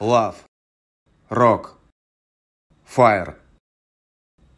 [0.00, 0.34] Love.
[1.30, 1.76] Rock.
[2.84, 3.36] Fire.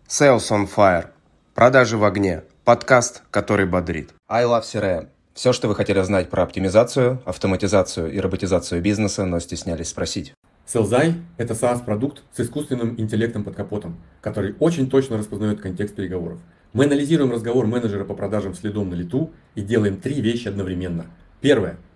[0.09, 1.09] Sales on Fire.
[1.55, 2.43] Продажи в огне.
[2.65, 4.15] Подкаст, который бодрит.
[4.31, 5.09] I Love CRM.
[5.35, 10.33] Все, что вы хотели знать про оптимизацию, автоматизацию и роботизацию бизнеса, но стеснялись спросить.
[10.65, 16.41] Селзай– это SaaS-продукт с искусственным интеллектом под капотом, который очень точно распознает контекст переговоров.
[16.73, 21.05] Мы анализируем разговор менеджера по продажам следом на лету и делаем три вещи одновременно.
[21.43, 21.77] Первое–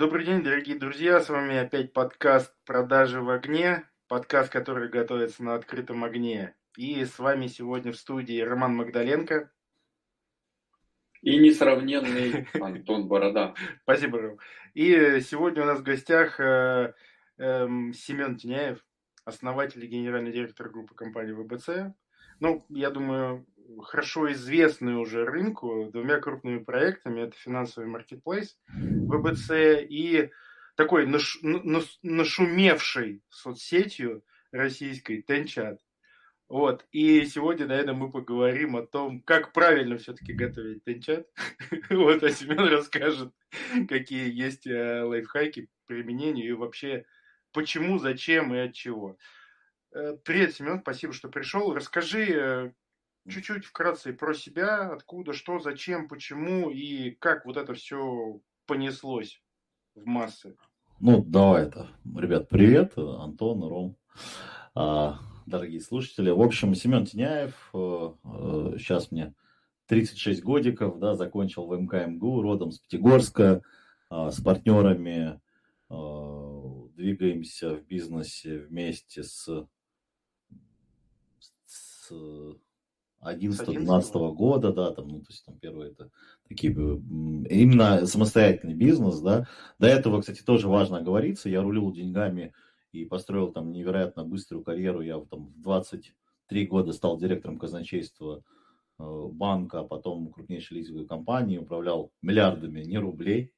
[0.00, 5.54] Добрый день, дорогие друзья, с вами опять подкаст «Продажи в огне», подкаст, который готовится на
[5.54, 6.56] открытом огне.
[6.74, 9.52] И с вами сегодня в студии Роман Магдаленко.
[11.20, 13.52] И несравненный Антон Борода.
[13.82, 14.38] Спасибо, Ром.
[14.72, 16.94] И сегодня у нас в гостях э,
[17.36, 18.82] э, Семен Тиняев,
[19.26, 21.94] основатель и генеральный директор группы компании ВБЦ.
[22.40, 23.46] Ну, я думаю,
[23.82, 27.22] хорошо известный уже рынку двумя крупными проектами.
[27.22, 29.50] Это финансовый маркетплейс ВБЦ
[29.88, 30.30] и
[30.76, 31.38] такой наш,
[32.02, 35.80] нашумевшей соцсетью российской Тенчат.
[36.50, 36.84] Вот.
[36.90, 41.28] И сегодня, наверное, мы поговорим о том, как правильно все-таки готовить тенчат.
[41.90, 43.32] Вот, а Семен расскажет,
[43.88, 47.04] какие есть э, лайфхаки применения и вообще
[47.52, 49.16] почему, зачем и от чего.
[49.92, 51.72] Э, привет, Семен, спасибо, что пришел.
[51.72, 52.72] Расскажи, э,
[53.28, 59.42] чуть-чуть вкратце про себя, откуда, что, зачем, почему и как вот это все понеслось
[59.94, 60.56] в массы.
[61.00, 61.88] Ну, давай это.
[62.04, 62.96] Ребят, привет.
[62.96, 63.96] Антон, Ром,
[64.74, 66.30] а, дорогие слушатели.
[66.30, 67.54] В общем, Семен Тиняев,
[68.78, 69.34] сейчас э, э, мне
[69.86, 73.62] 36 годиков, да, закончил в МКМГУ, родом с Пятигорска,
[74.08, 75.40] а, с партнерами
[75.88, 79.66] а, двигаемся в бизнесе вместе с,
[81.66, 82.12] с
[83.22, 86.10] 11-12 года, да, там, ну, то есть там первые это
[86.48, 89.46] такие, именно самостоятельный бизнес, да.
[89.78, 92.54] До этого, кстати, тоже важно оговориться, я рулил деньгами
[92.92, 98.42] и построил там невероятно быструю карьеру, я там в 23 года стал директором казначейства
[98.98, 103.52] э, банка, а потом крупнейшей лизинговой компании, управлял миллиардами не рублей,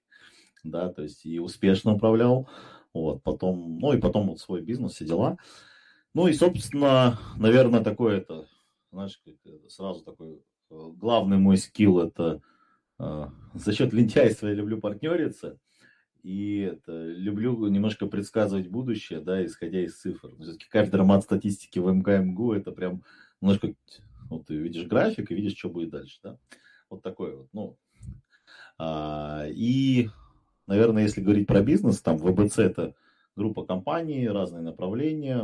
[0.65, 2.49] да, то есть и успешно управлял,
[2.93, 5.39] вот, потом, ну и потом вот свой бизнес, все дела.
[6.15, 8.47] Ну и, собственно, наверное, такое это
[8.93, 9.21] знаешь,
[9.69, 12.43] сразу такой э, главный мой скилл это
[12.99, 15.59] э, за счет лентяйства я люблю партнериться
[16.23, 20.31] и это, люблю немножко предсказывать будущее, да, исходя из цифр.
[20.39, 23.03] Все-таки каждый роман статистики в МКМГУ это прям
[23.41, 23.75] немножко,
[24.31, 26.39] вот ты видишь график и видишь, что будет дальше, да.
[26.89, 27.77] Вот такой вот, ну.
[28.79, 30.11] А, и,
[30.69, 32.95] наверное, если говорить про бизнес, там ВБЦ это
[33.35, 35.43] группа компаний, разные направления,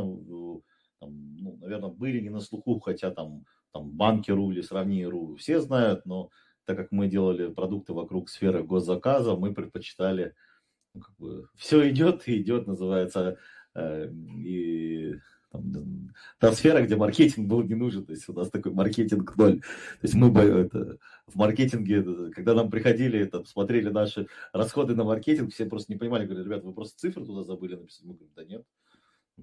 [0.99, 6.05] там, ну, наверное, были не на слуху, хотя там, там банкиру или сравни.ру все знают,
[6.05, 6.29] но
[6.65, 10.35] так как мы делали продукты вокруг сферы госзаказа, мы предпочитали,
[10.93, 13.37] ну, как бы, все идет и идет, называется,
[13.75, 15.15] э, и
[15.51, 19.61] там, та сфера, где маркетинг был не нужен, то есть у нас такой маркетинг ноль.
[19.61, 25.51] То есть мы это, в маркетинге, когда нам приходили, это, смотрели наши расходы на маркетинг,
[25.51, 28.05] все просто не понимали, говорят, ребят, вы просто цифры туда забыли написать.
[28.05, 28.63] Мы говорим, да нет,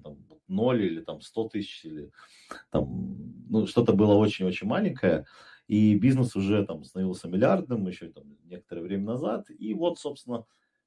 [0.01, 2.11] там, 0 или там 100 тысяч, или
[2.69, 3.15] там,
[3.49, 5.25] ну, что-то было очень-очень маленькое,
[5.67, 10.45] и бизнес уже там становился миллиардным еще там некоторое время назад, и вот, собственно,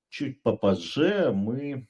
[0.08, 1.88] чуть попозже мы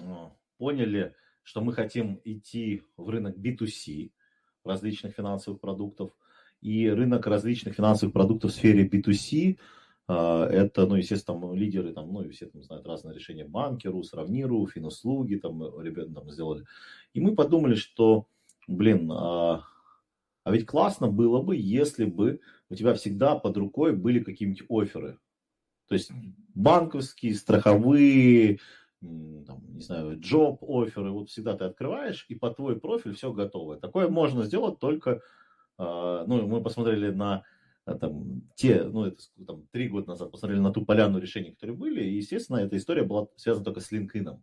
[0.00, 4.12] а, поняли, что мы хотим идти в рынок B2C
[4.64, 6.16] различных финансовых продуктов,
[6.60, 9.81] и рынок различных финансовых продуктов в сфере B2C– а,
[10.12, 15.36] это, ну, естественно, там лидеры, там, ну, все там знают разные решения, банкиру, сравниру, финуслуги,
[15.36, 16.64] там, ребята там сделали.
[17.14, 18.26] И мы подумали, что,
[18.66, 19.64] блин, а,
[20.44, 25.18] а ведь классно было бы, если бы у тебя всегда под рукой были какие-нибудь оферы.
[25.88, 26.10] То есть
[26.54, 28.58] банковские, страховые,
[29.00, 33.76] там, не знаю, джоб оферы, вот всегда ты открываешь, и по твой профиль все готово.
[33.76, 35.20] Такое можно сделать только,
[35.78, 37.42] а, ну, мы посмотрели на а,
[37.84, 42.04] там, те, ну, это там, три года назад посмотрели на ту поляну решений, которые были,
[42.04, 44.40] и, естественно, эта история была связана только с LinkedIn.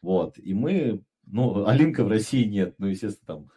[0.00, 3.50] Вот, и мы, ну, а линка в России нет, ну, естественно, там,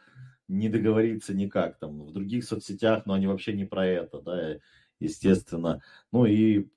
[0.47, 4.59] не договориться никак, там, в других соцсетях, но они вообще не про это, да,
[4.99, 5.81] естественно.
[6.11, 6.67] Ну и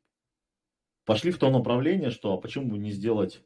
[1.04, 3.44] пошли в то направление, что а почему бы не сделать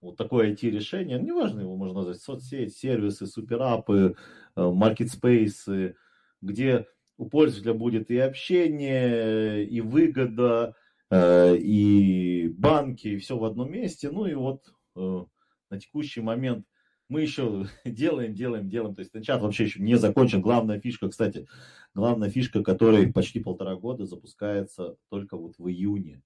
[0.00, 4.16] вот такое IT-решение, неважно, его можно назвать соцсеть, сервисы, суперапы,
[4.56, 5.94] маркетспейсы,
[6.40, 10.74] где у пользователя будет и общение, и выгода,
[11.10, 14.10] э, и банки, и все в одном месте.
[14.10, 15.24] Ну и вот э,
[15.70, 16.66] на текущий момент
[17.08, 18.94] мы еще делаем, делаем, делаем.
[18.94, 20.40] То есть чат вообще еще не закончен.
[20.40, 21.46] Главная фишка, кстати,
[21.94, 26.22] главная фишка, которой почти полтора года запускается только вот в июне.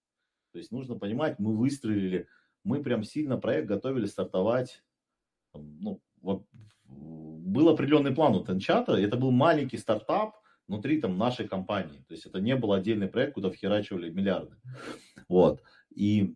[0.53, 2.29] То есть нужно понимать, мы выстрелили,
[2.65, 4.83] мы прям сильно проект готовили стартовать.
[5.53, 6.01] Ну,
[6.87, 10.37] был определенный план у Тенчата, это был маленький стартап,
[10.69, 12.05] внутри там нашей компании.
[12.09, 14.57] То есть это не был отдельный проект, куда вхерачивали миллиарды.
[15.29, 15.63] Вот.
[15.95, 16.35] И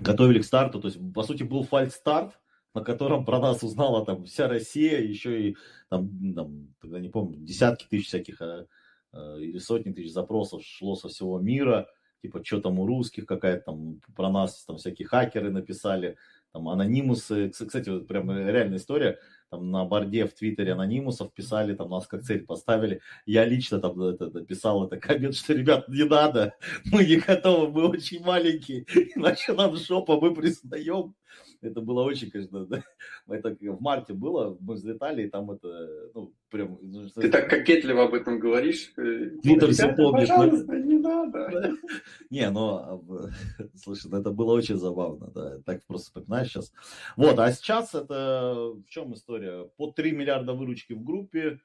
[0.00, 0.80] готовили к старту.
[0.80, 2.38] То есть, по сути, был фальт-старт,
[2.74, 5.56] на котором про нас узнала там вся Россия, еще и
[5.88, 8.66] там, там тогда не помню, десятки тысяч всяких а,
[9.12, 11.88] а, или сотни тысяч запросов шло со всего мира,
[12.22, 16.16] типа, что там у русских какая-то там про нас там всякие хакеры написали,
[16.52, 19.18] там анонимусы, кстати, вот прям реальная история,
[19.52, 23.02] там на борде в Твиттере анонимусов писали, там нас как цель поставили.
[23.26, 26.54] Я лично там это, это, писал это коммент, что, ребят, не надо,
[26.86, 31.14] мы не готовы, мы очень маленькие, иначе нам жопа, мы признаем.
[31.62, 32.82] Это было очень, конечно, да.
[33.28, 36.76] это в марте было, мы взлетали, и там это, ну, прям...
[36.82, 38.92] Ну, Ты так кокетливо об этом говоришь.
[38.96, 40.28] Э, Твиттер все помнит.
[40.28, 41.72] Пожалуйста, не надо.
[42.30, 43.04] Не, ну,
[43.76, 46.72] слушай, ну, это было очень забавно, да, так просто вспоминаешь сейчас.
[47.16, 49.64] Вот, а сейчас это, в чем история?
[49.76, 51.60] По 3 миллиарда выручки в группе,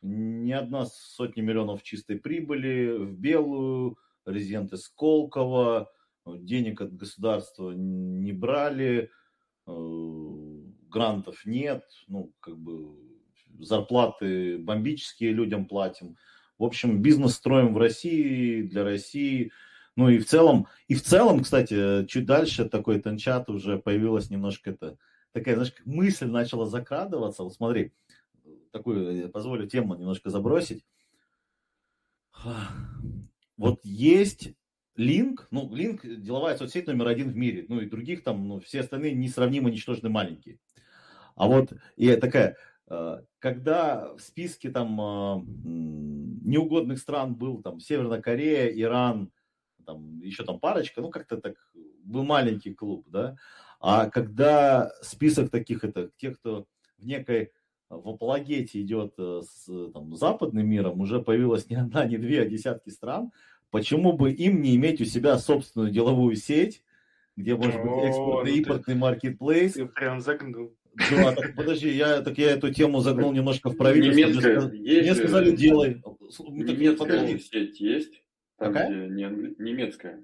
[0.00, 5.92] не одна сотня миллионов чистой прибыли, в белую, резиденты Сколково,
[6.26, 9.10] денег от государства не брали,
[9.66, 12.96] грантов нет, ну, как бы
[13.60, 16.16] зарплаты бомбические людям платим.
[16.58, 19.52] В общем, бизнес строим в России, для России.
[19.96, 24.70] Ну и в целом, и в целом, кстати, чуть дальше такой тенчат уже появилась немножко
[24.70, 24.96] это,
[25.32, 27.42] такая, знаешь, мысль начала закрадываться.
[27.42, 27.92] Вот смотри,
[28.70, 30.84] такую, позволю тему немножко забросить.
[33.56, 34.54] Вот есть
[34.96, 38.80] Линк, ну, Линк деловая соцсеть номер один в мире, ну и других там, ну, все
[38.80, 40.58] остальные несравнимо ничтожно маленькие.
[41.34, 42.56] А вот и такая,
[42.88, 45.42] э, когда в списке там э,
[46.44, 49.32] неугодных стран был там Северная Корея, Иран,
[49.86, 51.54] там еще там парочка, ну как-то так
[52.04, 53.36] был маленький клуб, да.
[53.80, 56.66] А когда список таких это тех, кто
[56.98, 57.52] в некой
[57.88, 62.46] в апологете идет э, с там, западным миром, уже появилась не одна, не две, а
[62.46, 63.32] десятки стран,
[63.72, 66.84] Почему бы им не иметь у себя собственную деловую сеть,
[67.36, 69.72] где может быть экспортный, импортный маркетплейс?
[69.72, 70.76] Ты прям загнул.
[71.10, 74.20] Да, так подожди, я, так я эту тему загнул немножко в правительство.
[74.20, 76.02] Немецкая мне, есть мне сказали, делай.
[76.38, 78.22] Немецкая сеть есть.
[78.58, 78.90] Там, Какая?
[78.90, 80.22] где не, немецкая.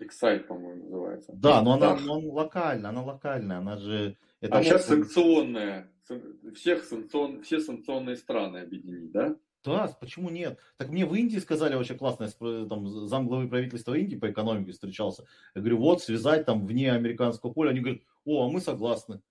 [0.00, 1.32] Excite, по-моему, называется.
[1.32, 4.16] Да, но она, но она локальная, она локальная, она же...
[4.40, 5.92] Это а сейчас санкционная.
[6.56, 7.42] Всех санкцион...
[7.42, 9.36] Все санкционные страны объединить, да?
[9.64, 10.58] Да, почему нет?
[10.76, 15.24] Так мне в Индии сказали очень классно, я там замглавы правительства Индии по экономике встречался.
[15.54, 17.70] Я говорю, вот, связать там вне американского поля.
[17.70, 19.22] Они говорят, о, а мы согласны.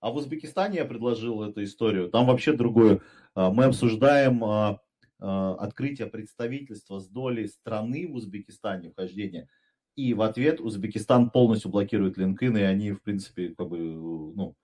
[0.00, 2.08] А в Узбекистане я предложил эту историю.
[2.10, 3.00] Там вообще другое.
[3.34, 4.80] А, мы обсуждаем а,
[5.18, 9.48] открытие представительства с долей страны в Узбекистане, вхождение.
[9.94, 14.54] И в ответ Узбекистан полностью блокирует LinkedIn, и они, в принципе, как бы, ну,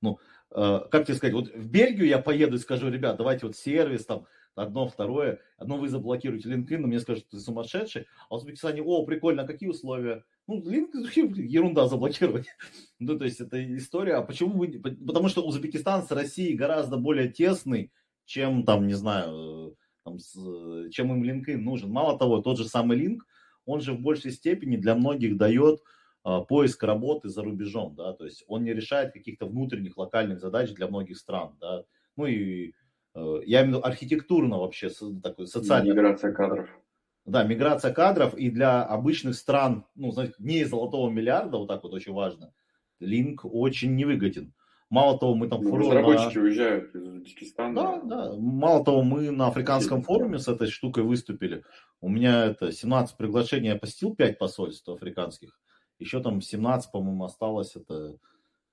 [0.00, 4.06] ну, как тебе сказать, вот в Бельгию я поеду и скажу, ребят, давайте вот сервис
[4.06, 5.40] там, одно, второе.
[5.56, 8.06] Одно вы заблокируете LinkedIn, но мне скажут, ты сумасшедший.
[8.28, 10.24] А Узбекистане, о, прикольно, а какие условия?
[10.46, 12.46] Ну, LinkedIn, ерунда заблокировать.
[12.98, 14.14] ну, то есть, это история.
[14.14, 14.68] А почему вы...
[14.78, 17.92] Потому что Узбекистан с Россией гораздо более тесный,
[18.24, 20.34] чем, там, не знаю, там, с,
[20.90, 21.90] чем им LinkedIn нужен.
[21.90, 23.26] Мало того, тот же самый линк,
[23.64, 25.80] он же в большей степени для многих дает
[26.22, 30.70] а, поиск работы за рубежом, да, то есть он не решает каких-то внутренних локальных задач
[30.72, 31.84] для многих стран, да,
[32.16, 32.79] ну и Э,
[33.14, 34.90] я имею в виду архитектурно вообще,
[35.22, 35.90] такой социальный.
[35.90, 36.68] Миграция кадров.
[37.24, 41.92] Да, миграция кадров и для обычных стран, ну, знаете, не золотого миллиарда, вот так вот
[41.92, 42.52] очень важно,
[42.98, 44.54] линк очень невыгоден.
[44.88, 45.62] Мало того, мы там...
[45.62, 46.44] Ну, разработчики на...
[46.44, 47.74] уезжают из Узбекистана.
[47.74, 48.34] Да, да.
[48.36, 51.62] Мало того, мы на африканском форуме с этой штукой выступили.
[52.00, 55.60] У меня это 17 приглашений, я посетил 5 посольств африканских.
[56.00, 57.76] Еще там 17, по-моему, осталось.
[57.76, 58.16] Это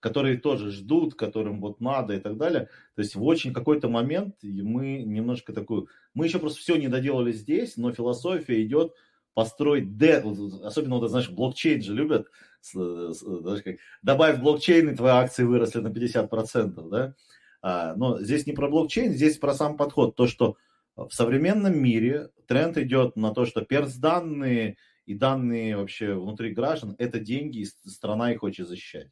[0.07, 2.69] которые тоже ждут, которым вот надо и так далее.
[2.95, 5.87] То есть в очень какой-то момент мы немножко такую...
[6.13, 8.93] Мы еще просто все не доделали здесь, но философия идет
[9.33, 10.23] построить, де,
[10.63, 12.27] особенно вот, знаешь, блокчейн же любят,
[12.73, 17.13] знаешь, как, добавь блокчейн, и твои акции выросли на 50%, да?
[17.61, 20.57] А, но здесь не про блокчейн, здесь про сам подход, то, что
[20.97, 27.19] В современном мире тренд идет на то, что перс-данные и данные вообще внутри граждан– это
[27.19, 29.11] деньги, и страна их хочет защищать.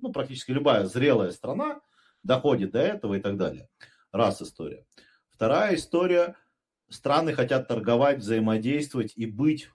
[0.00, 1.80] Ну, практически любая зрелая страна
[2.22, 3.68] доходит до этого и так далее.
[4.12, 4.84] Раз история.
[5.30, 6.36] Вторая история–
[6.88, 9.68] страны хотят торговать, взаимодействовать и быть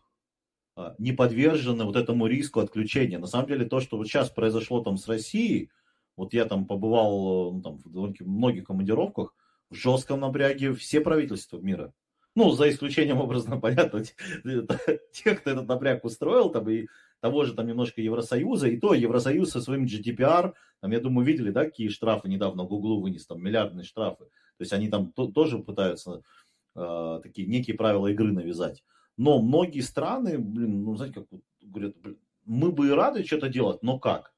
[0.76, 3.20] а, не подвержены вот этому риску отключения.
[3.20, 5.72] На самом деле то, что вот сейчас произошло там с Россией,
[6.16, 9.34] вот я там побывал ну, там, в довольно многих командировках,
[9.70, 11.94] в жестком напряге все правительства мира.
[12.36, 14.04] Ну, за исключением, образно, понятно,
[15.12, 16.88] тех, кто этот напряг устроил, там, и
[17.22, 21.52] того же там немножко Евросоюза, и то Евросоюз со своим GDPR, там, я думаю, видели,
[21.52, 24.26] да, какие штрафы недавно Гуглу вынес, там, миллиардные штрафы.
[24.26, 26.22] То есть они там то, тоже пытаются
[26.76, 28.84] э, такие некие правила игры навязать.
[29.18, 31.28] Но многие страны, блин, ну, знаете, как
[31.62, 34.34] говорят, блин, мы бы и рады что-то делать, но как?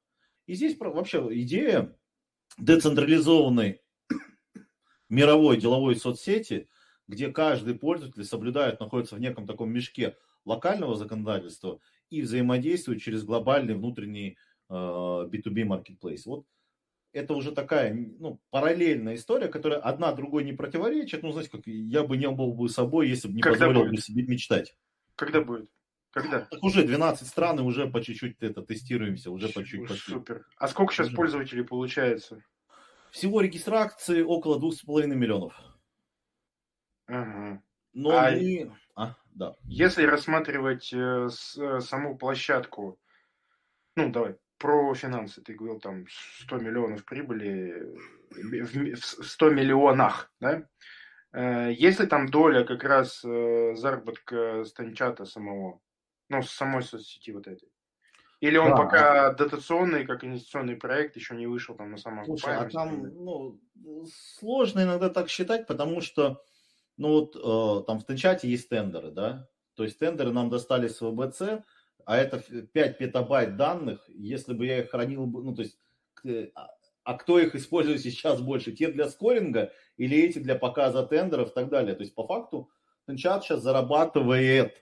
[0.46, 1.96] И здесь вообще идея
[2.58, 3.80] децентрализованной
[5.08, 6.68] мировой деловой соцсети,
[7.06, 11.78] где каждый пользователь соблюдает, находится в неком таком мешке локального законодательства
[12.12, 14.36] и взаимодействует через глобальный внутренний
[14.68, 16.22] э, B2B marketplace.
[16.26, 16.46] Вот
[17.12, 21.22] это уже такая ну, параллельная история, которая одна другой не противоречит.
[21.22, 23.90] Ну, знаете, как я бы не был бы собой, если бы не Когда позволил будет?
[23.92, 24.76] бы себе мечтать.
[25.16, 25.70] Когда будет?
[26.10, 26.40] Когда?
[26.50, 30.00] Так уже 12 стран, и уже по чуть-чуть это тестируемся, уже по чуть-чуть.
[30.00, 30.46] Супер.
[30.56, 31.16] А сколько сейчас уже.
[31.16, 32.42] пользователей получается?
[33.10, 35.54] Всего регистрации около 2,5 миллионов.
[37.06, 37.62] Ага.
[37.92, 38.72] Но а, мы...
[38.94, 39.54] а, да.
[39.64, 42.98] Если рассматривать э, с, э, саму площадку,
[43.96, 46.04] ну, давай, про финансы, ты говорил, там
[46.44, 47.96] 100 миллионов прибыли
[48.30, 50.68] в, в 100 миллионах, да?
[51.32, 55.80] Э, есть ли там доля как раз э, заработка станчата самого,
[56.28, 57.68] ну, с самой соцсети вот этой?
[58.40, 58.76] Или он да.
[58.76, 63.60] пока дотационный, как инвестиционный проект, еще не вышел там на самом Слушай, а там ну,
[64.38, 66.42] сложно иногда так считать, потому что
[67.02, 71.10] ну вот э, там в Тенчате есть тендеры, да, то есть тендеры нам достались в
[71.10, 71.64] ВБЦ,
[72.04, 75.78] а это 5 петабайт данных, если бы я их хранил, ну, то есть,
[76.54, 76.68] а,
[77.02, 81.54] а кто их использует сейчас больше, те для скоринга или эти для показа тендеров и
[81.54, 81.94] так далее.
[81.94, 82.70] То есть, по факту,
[83.16, 84.76] чат сейчас зарабатывает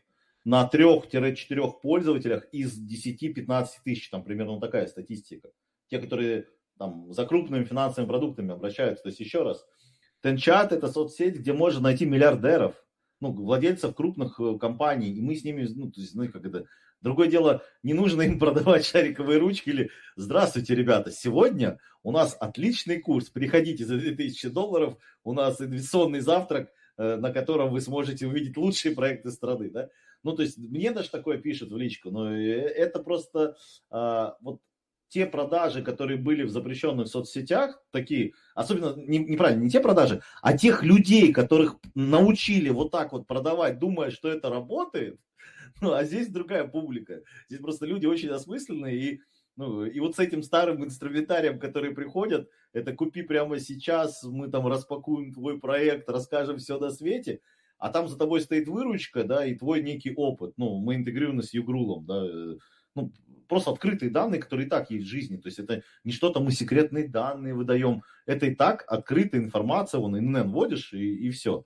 [0.44, 5.50] на 3-4 пользователях из 10-15 тысяч, там примерно такая статистика.
[5.88, 6.48] Те, которые
[6.78, 9.04] там за крупными финансовыми продуктами обращаются.
[9.04, 9.66] То есть, еще раз,
[10.22, 12.74] Тенчат это соцсеть, где можно найти миллиардеров,
[13.20, 16.66] ну, владельцев крупных э, компаний, и мы с ними, ну, то есть, ну, как это,
[17.00, 23.00] Другое дело, не нужно им продавать шариковые ручки или «Здравствуйте, ребята, сегодня у нас отличный
[23.00, 28.56] курс, приходите за 2000 долларов, у нас инвестиционный завтрак, э, на котором вы сможете увидеть
[28.56, 29.70] лучшие проекты страны».
[29.70, 29.88] Да?
[30.22, 33.56] Ну, то есть мне даже такое пишут в личку, но э, это просто
[33.90, 34.60] а, вот
[35.10, 40.56] те продажи, которые были в запрещенных соцсетях, такие, особенно не, неправильно, не те продажи, а
[40.56, 45.20] тех людей, которых научили вот так вот продавать, думая, что это работает,
[45.80, 47.22] ну, а здесь другая публика.
[47.48, 49.20] Здесь просто люди очень осмысленные и
[49.56, 54.66] ну, и вот с этим старым инструментарием, которые приходят, это купи прямо сейчас, мы там
[54.66, 57.40] распакуем твой проект, расскажем все на свете,
[57.76, 60.54] а там за тобой стоит выручка, да, и твой некий опыт.
[60.56, 62.56] Ну, мы интегрированы с Югрулом, да, э,
[62.94, 63.12] ну,
[63.50, 65.36] просто открытые данные, которые и так есть в жизни.
[65.36, 70.16] То есть это не что-то мы секретные данные выдаем, это и так открытая информация, вон
[70.16, 71.64] ИНН вводишь и, и все.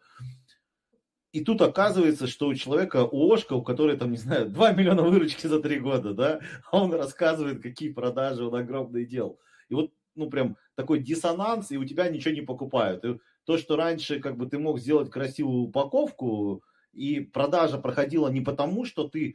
[1.33, 5.03] И тут оказывается, что у человека, у Ошка, у которой там, не знаю, 2 миллиона
[5.03, 9.39] выручки за 3 года, да, а он рассказывает, какие продажи он огромные делал.
[9.69, 13.05] И вот, ну, прям такой диссонанс, и у тебя ничего не покупают.
[13.05, 16.63] И то, что раньше, как бы, ты мог сделать красивую упаковку,
[16.95, 19.35] и продажа проходила не потому, что ты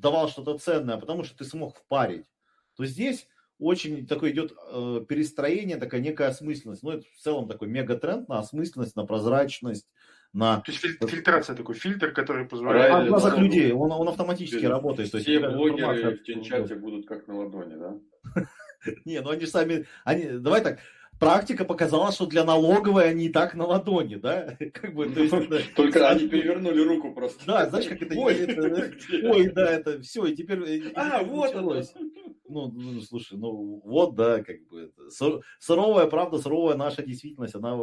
[0.00, 2.26] давал что-то ценное, а потому что ты смог впарить,
[2.76, 3.28] то здесь
[3.58, 6.82] очень такой идет э, перестроение, такая некая осмысленность.
[6.82, 9.86] Ну, это в целом такой мегатренд на осмысленность, на прозрачность,
[10.32, 10.60] на...
[10.60, 12.92] То есть фильтрация такой фильтр, который позволяет...
[12.92, 15.08] А в глазах людей, он, он автоматически работает.
[15.08, 17.98] Все то есть, блогеры в Тинчате будут как на ладони, да?
[19.04, 19.86] Не, ну они сами...
[20.04, 20.24] Они...
[20.38, 20.78] Давай так,
[21.20, 24.56] практика показала, что для налоговой они и так на ладони, да?
[24.74, 25.60] Как бы, то есть, это...
[25.76, 27.46] Только они перевернули руку просто.
[27.46, 28.18] Да, знаешь, как это...
[28.18, 28.92] Ой, это...
[29.28, 30.60] Ой да, это все, и теперь...
[30.62, 31.82] Э, а, вот оно.
[32.48, 35.38] Ну, ну, слушай, ну вот, да, как бы это.
[35.60, 37.78] Суровая правда, суровая наша действительность, она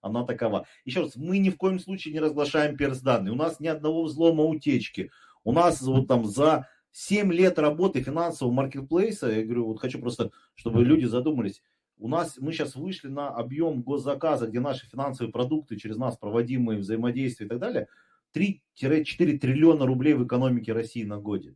[0.00, 0.66] она такова.
[0.84, 3.32] Еще раз, мы ни в коем случае не разглашаем перс-данные.
[3.32, 5.10] У нас ни одного взлома утечки.
[5.44, 10.30] У нас вот там за 7 лет работы финансового маркетплейса, я говорю, вот хочу просто,
[10.54, 11.62] чтобы люди задумались,
[12.02, 16.80] у нас, мы сейчас вышли на объем госзаказа, где наши финансовые продукты через нас проводимые
[16.80, 17.86] взаимодействия и так далее,
[18.34, 21.54] 3-4 триллиона рублей в экономике России на годе.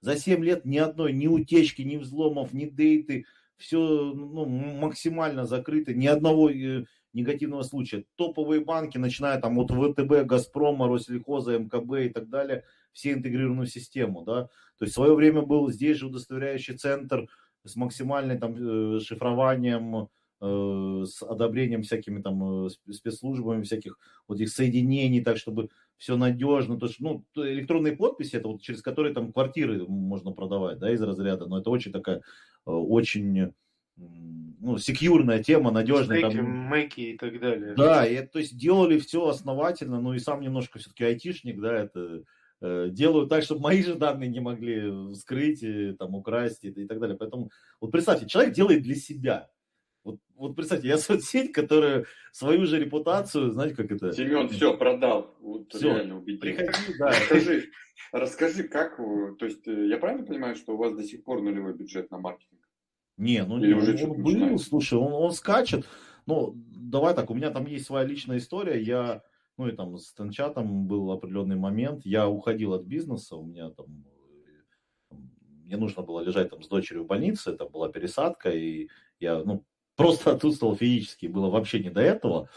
[0.00, 3.24] За 7 лет ни одной, ни утечки, ни взломов, ни дейты,
[3.56, 8.04] все ну, максимально закрыто, ни одного э, негативного случая.
[8.14, 14.22] Топовые банки, начиная там от ВТБ, Газпрома, Россельхоза, МКБ и так далее, все интегрированную систему,
[14.22, 14.44] да.
[14.78, 17.28] То есть в свое время был здесь же удостоверяющий центр
[17.64, 20.08] с максимальным там э, шифрованием,
[20.40, 23.98] э, с одобрением всякими там э, спецслужбами, всяких
[24.28, 26.78] вот этих соединений, так чтобы все надежно.
[26.78, 31.02] То есть, ну, электронные подписи, это вот через которые там квартиры можно продавать, да, из
[31.02, 32.22] разряда, но это очень такая,
[32.64, 33.52] очень
[34.60, 36.18] ну, секьюрная тема, надежная.
[36.18, 36.46] Стейки, там...
[36.46, 37.74] мэки и так далее.
[37.74, 42.22] Да, и, то есть делали все основательно, ну и сам немножко все-таки айтишник, да, это
[42.60, 46.86] э, делают так, чтобы мои же данные не могли вскрыть, и, там, украсть и, и
[46.86, 47.16] так далее.
[47.16, 47.50] Поэтому,
[47.80, 49.50] вот представьте, человек делает для себя.
[50.02, 54.12] Вот, вот представьте, я соцсеть, которая свою же репутацию, знаете, как это...
[54.12, 56.40] Семен все продал, вот все, реально убедил.
[56.40, 57.08] Приходи, да.
[57.08, 57.70] Расскажи,
[58.12, 61.74] расскажи, как, то есть э, я правильно понимаю, что у вас до сих пор нулевой
[61.74, 62.60] бюджет на маркетинг?
[63.16, 64.66] Не, ну Или не, уже он был, начинается?
[64.66, 65.86] слушай, он, он скачет.
[66.24, 68.80] Ну, давай так, у меня там есть своя личная история.
[68.80, 69.22] Я,
[69.56, 72.04] ну и там с Тенчатом был определенный момент.
[72.04, 74.04] Я уходил от бизнеса, у меня там,
[75.10, 75.14] э,
[75.64, 78.88] мне нужно было лежать там с дочерью в больнице, это была пересадка, и
[79.18, 79.64] я, ну,
[79.96, 82.48] просто отсутствовал физически, было вообще не до этого.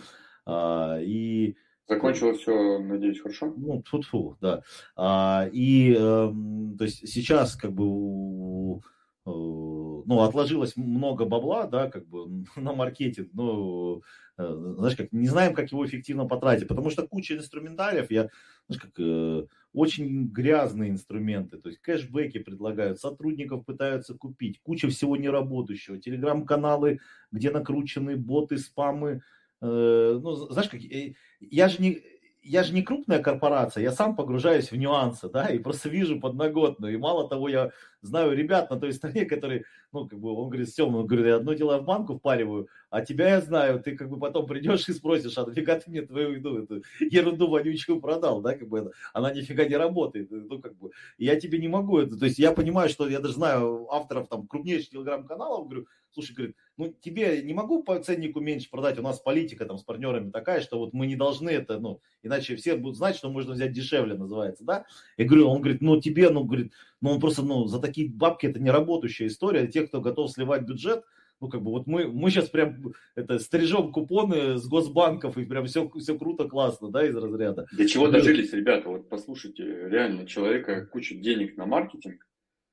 [0.45, 1.55] А, и
[1.87, 3.53] Закончилось все, надеюсь, хорошо?
[3.57, 4.63] ну, тьфу да.
[4.95, 8.81] А, и, эм, то есть, сейчас, как бы, у-
[9.25, 14.01] э, ну, отложилось много бабла, да, как бы, на маркетинг, но, э,
[14.37, 18.29] знаешь, как, не знаем, как его эффективно потратить, потому что куча инструментариев, я,
[18.67, 25.15] знаешь, как, э, очень грязные инструменты, то есть кэшбэки предлагают, сотрудников пытаются купить, куча всего
[25.17, 26.99] неработающего, телеграм-каналы,
[27.31, 29.21] где накручены боты, спамы,
[29.61, 32.01] э, ну, знаешь, как, э, я же не,
[32.41, 36.93] я же не крупная корпорация, я сам погружаюсь в нюансы, да, и просто вижу подноготную.
[36.93, 37.71] И мало того, я
[38.03, 41.37] знаю ребят на той стороне, которые, ну, как бы, он говорит, Сема, он говорит, я
[41.37, 44.93] одно дело в банку впариваю, а тебя я знаю, ты как бы потом придешь и
[44.93, 48.91] спросишь, а нафига ты мне твою еду, эту ерунду вонючую продал, да, как бы, это,
[49.13, 52.37] она нифига не работает, ну, как бы, и я тебе не могу это, то есть
[52.37, 57.41] я понимаю, что я даже знаю авторов там крупнейших телеграм-каналов, говорю, слушай, говорит, ну, тебе
[57.41, 60.93] не могу по ценнику меньше продать, у нас политика там с партнерами такая, что вот
[60.93, 64.85] мы не должны это, ну, иначе все будут знать, что можно взять дешевле, называется, да?
[65.17, 68.45] Я говорю, он говорит, ну, тебе, ну, говорит, ну, он просто, ну, за такие бабки
[68.45, 71.03] это не работающая история, те, кто готов сливать бюджет,
[71.41, 75.65] ну, как бы, вот мы, мы сейчас прям, это, стрижем купоны с госбанков, и прям
[75.65, 77.67] все, все круто, классно, да, из разряда.
[77.77, 78.87] До чего дожились, ребята?
[78.87, 82.25] Вот послушайте, реально, человека куча денег на маркетинг,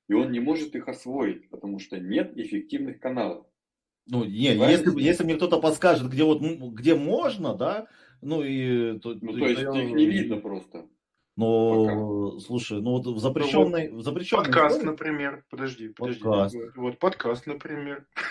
[0.09, 3.47] и он не может их освоить, потому что нет эффективных каналов.
[4.07, 7.89] Ну, не, если, если мне кто-то подскажет, где вот, где можно, да,
[8.23, 8.97] ну, и...
[9.01, 10.87] То, Ну, то- то есть я- их не видно просто.
[11.45, 15.43] Но, слушай, ну вот в запрещенной, в запрещенной Подкаст, истории- например.
[15.49, 16.21] Подожди, подожди.
[16.23, 16.55] Подкаст.
[16.55, 18.05] Вот, вот подкаст, например.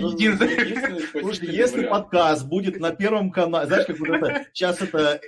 [0.00, 0.10] Ну,
[1.20, 5.20] Слушай, если подкаст будет на первом канале, знаешь, как вот это, сейчас это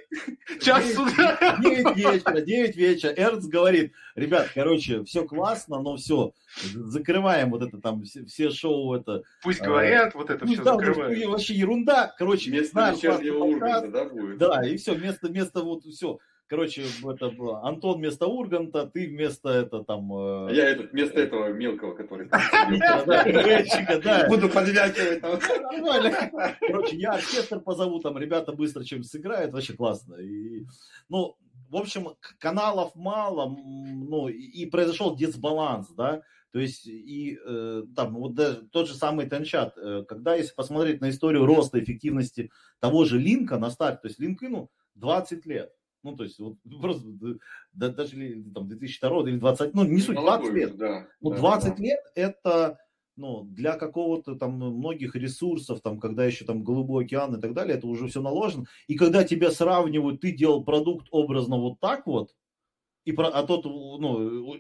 [0.61, 1.59] Час суда.
[1.63, 6.33] 9 вечера, 9 вечера, Эрнст говорит, ребят, короче, все классно, но все,
[6.75, 9.23] закрываем вот это там, все, все шоу это.
[9.43, 11.25] Пусть А, говорят, вот это Ну, все да, вот закрывают.
[11.27, 14.39] вообще ерунда, короче, Вместо вечернего подкаст, Урганта, да, будет?
[14.39, 16.19] Да, и все, вместо, вместо вот все.
[16.53, 17.33] Короче, это
[17.63, 20.13] Антон вместо Урганта, ты вместо это там...
[20.13, 22.29] А э, я этот, вместо этого мелкого, который.
[24.29, 25.23] Буду подвякивать.
[25.23, 26.57] Нормально.
[26.61, 30.17] Короче, я оркестр позову, там ребята быстро чем сыграют, вообще классно.
[30.17, 30.67] И,
[31.09, 31.39] ну,
[31.71, 32.09] в общем,
[32.39, 36.21] каналов мало, ну, и, произошел дисбаланс, да,
[36.53, 41.01] то есть, и э, там, вот даже тот же самый Тенчат, э, когда, если посмотреть
[41.01, 46.17] на историю роста эффективности того же Линка на старте, то есть LinkedIn 20 лет, ну,
[46.17, 47.09] то есть, вот, просто,
[47.73, 50.77] да, даже там, 2002 или 20, ну, не суть, 20 Молодой лет.
[50.77, 51.83] Да, Ну, да, 20 да.
[51.83, 52.79] лет это,
[53.17, 57.77] ну, для какого-то там многих ресурсов, там, когда еще там Голубой океан и так далее,
[57.77, 58.65] это уже все наложено.
[58.89, 62.35] И когда тебя сравнивают, ты делал продукт образно вот так вот,
[63.05, 64.57] и про, а тот, ну, у,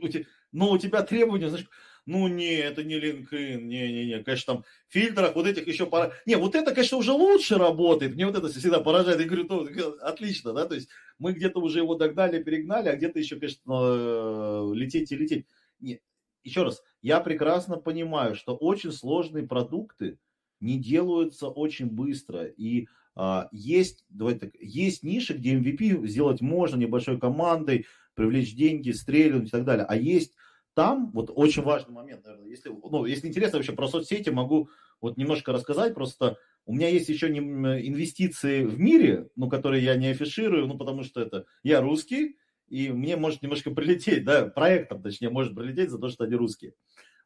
[0.52, 1.68] ну, у тебя требования, знаешь,
[2.06, 6.12] ну, не, это не LinkedIn, не-не-не, конечно, там, фильтрах вот этих еще пора...
[6.26, 9.96] Не, вот это, конечно, уже лучше работает, мне вот это всегда поражает, я говорю, ну,
[10.00, 10.88] отлично, да, то есть
[11.18, 15.46] мы где-то уже его догнали, перегнали, а где-то еще, конечно, э, лететь и лететь.
[15.78, 16.00] Не,
[16.42, 20.18] еще раз, я прекрасно понимаю, что очень сложные продукты
[20.60, 22.44] не делаются очень быстро.
[22.44, 28.90] И а, есть, давайте так, есть ниши, где MVP сделать можно небольшой командой, привлечь деньги,
[28.90, 29.84] стрельнуть и так далее.
[29.88, 30.34] А есть
[30.74, 35.16] там, вот очень важный момент, наверное, если, ну, если интересно вообще про соцсети, могу вот
[35.16, 40.08] немножко рассказать, просто у меня есть еще не- инвестиции в мире, ну, которые я не
[40.08, 45.28] афиширую, ну, потому что это я русский, и мне может немножко прилететь, да, проектом, точнее,
[45.28, 46.74] может прилететь за то, что они русские.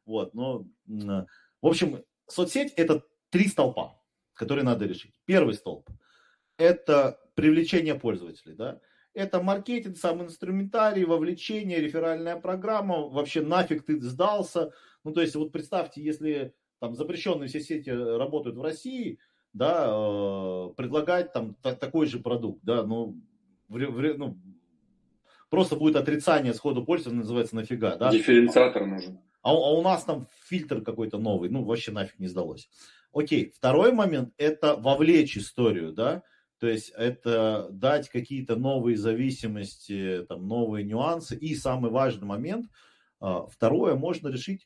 [0.05, 1.27] Вот, но, в
[1.61, 4.01] общем, соцсеть это три столпа,
[4.33, 5.13] которые надо решить.
[5.25, 5.89] Первый столб–
[6.57, 8.81] это привлечение пользователей, да,
[9.17, 14.71] это маркетинг, сам инструментарий, вовлечение, реферальная программа, вообще нафиг ты сдался.
[15.03, 19.17] Ну, то есть, вот представьте, если там запрещенные все сети работают в России,
[19.53, 23.19] да, э, предлагать там такой же продукт, да, ну,
[23.69, 24.37] в, в, ну,
[25.49, 28.11] просто будет отрицание сходу пользователя, называется нафига, да.
[28.11, 29.19] Дифференциатор нужен.
[29.41, 32.69] А, а у нас там фильтр какой-то новый, ну, вообще нафиг не сдалось.
[33.11, 36.21] Окей, второй момент– это вовлечь историю, да,
[36.59, 41.35] то есть это дать какие-то новые зависимости, там, новые нюансы.
[41.35, 42.67] И самый важный момент,
[43.19, 44.65] а, второе, можно решить,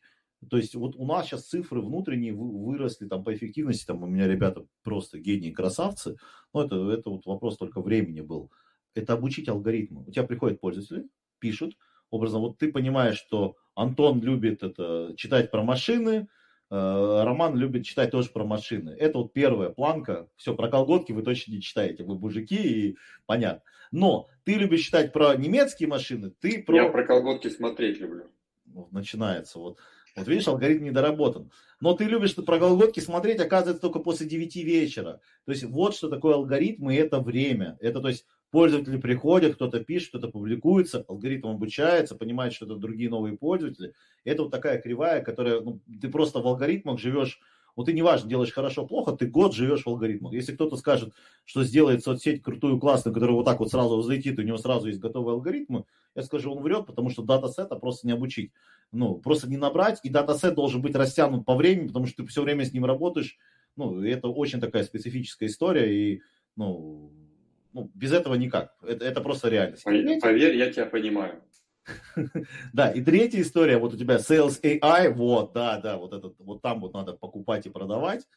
[0.49, 4.27] то есть вот у нас сейчас цифры внутренние выросли там по эффективности, там у меня
[4.27, 6.17] ребята просто гении, красавцы,
[6.53, 8.51] но это, это вот вопрос только времени был.
[8.95, 10.03] Это обучить алгоритмы.
[10.05, 11.07] У тебя приходят пользователи,
[11.39, 11.75] пишут,
[12.09, 16.27] образом, вот ты понимаешь, что Антон любит это читать про машины,
[16.71, 18.91] Роман любит читать тоже про машины.
[18.91, 20.29] Это вот первая планка.
[20.37, 22.03] Все, про колготки вы точно не читаете.
[22.05, 23.61] Вы мужики и понятно.
[23.91, 26.83] Но ты любишь читать про немецкие машины, ты про...
[26.83, 28.31] Я про колготки смотреть люблю.
[28.65, 29.59] Вот, начинается.
[29.59, 29.79] Вот.
[30.15, 31.51] вот видишь, алгоритм недоработан.
[31.81, 35.19] Но ты любишь про колготки смотреть, оказывается, только после 9 вечера.
[35.45, 37.77] То есть вот что такое алгоритм, и это время.
[37.81, 43.09] Это то есть Пользователи приходят, кто-то пишет, кто-то публикуется, алгоритм обучается, понимает, что это другие
[43.09, 43.93] новые пользователи.
[44.25, 47.39] Это вот такая кривая, которая, ну, ты просто в алгоритмах живешь,
[47.77, 50.33] вот ты неважно, делаешь хорошо, плохо, ты год живешь в алгоритмах.
[50.33, 51.13] Если кто-то скажет,
[51.45, 54.99] что сделает соцсеть крутую, классную, которая вот так вот сразу взлетит, у него сразу есть
[54.99, 58.51] готовые алгоритмы, я скажу, он врет, потому что датасета просто не обучить.
[58.91, 62.43] Ну, просто не набрать, и датасет должен быть растянут по времени, потому что ты все
[62.43, 63.37] время с ним работаешь.
[63.77, 66.21] Ну, это очень такая специфическая история, и,
[66.57, 67.13] ну,
[67.73, 68.75] ну, без этого никак.
[68.81, 69.83] Это, это просто реальность.
[69.83, 71.41] Поверь, поверь, я тебя понимаю.
[72.73, 76.61] Да, и третья история, вот у тебя Sales AI, вот, да, да, вот этот, вот
[76.61, 78.27] там вот надо покупать и продавать.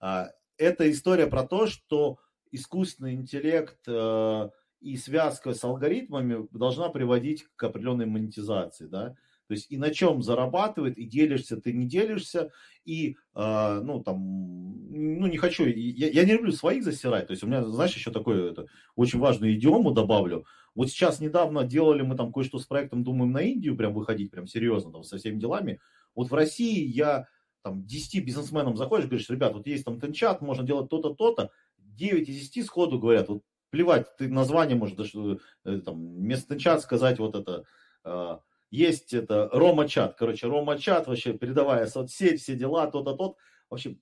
[0.00, 2.18] А, это история про то, что
[2.50, 4.48] искусственный интеллект э,
[4.80, 9.16] и связка с алгоритмами должна приводить к определенной монетизации, да.
[9.46, 12.50] То есть и на чем зарабатывает, и делишься, ты не делишься,
[12.84, 14.18] и, э, ну, там,
[14.90, 18.10] ну, не хочу, я, я не люблю своих засирать, то есть у меня, знаешь, еще
[18.10, 20.46] такое, это, очень важную идиому добавлю.
[20.74, 24.46] Вот сейчас недавно делали мы там кое-что с проектом, думаем, на Индию прям выходить, прям
[24.46, 25.80] серьезно, там, со всеми делами.
[26.14, 27.28] Вот в России я
[27.62, 32.28] там 10 бизнесменам заходишь, говоришь, ребят, вот есть там тенчат, можно делать то-то, то-то, 9
[32.28, 37.18] из 10 сходу говорят, вот плевать, ты название можешь, даже, э, там, вместо тенчат сказать
[37.18, 37.64] вот это,
[38.04, 38.38] э,
[38.74, 43.36] есть это Рома-чат, короче, Рома-чат, вообще передовая соцсеть, все дела, то-то, тот.
[43.70, 43.96] Вообще,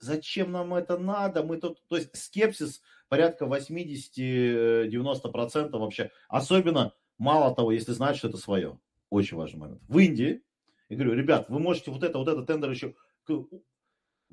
[0.00, 1.42] зачем нам это надо?
[1.42, 6.10] Мы тут, то есть скепсис порядка 80-90% вообще.
[6.28, 8.80] Особенно, мало того, если знать, что это свое.
[9.10, 9.82] Очень важный момент.
[9.88, 10.42] В Индии,
[10.88, 12.94] я говорю, ребят, вы можете вот это, вот это тендер еще...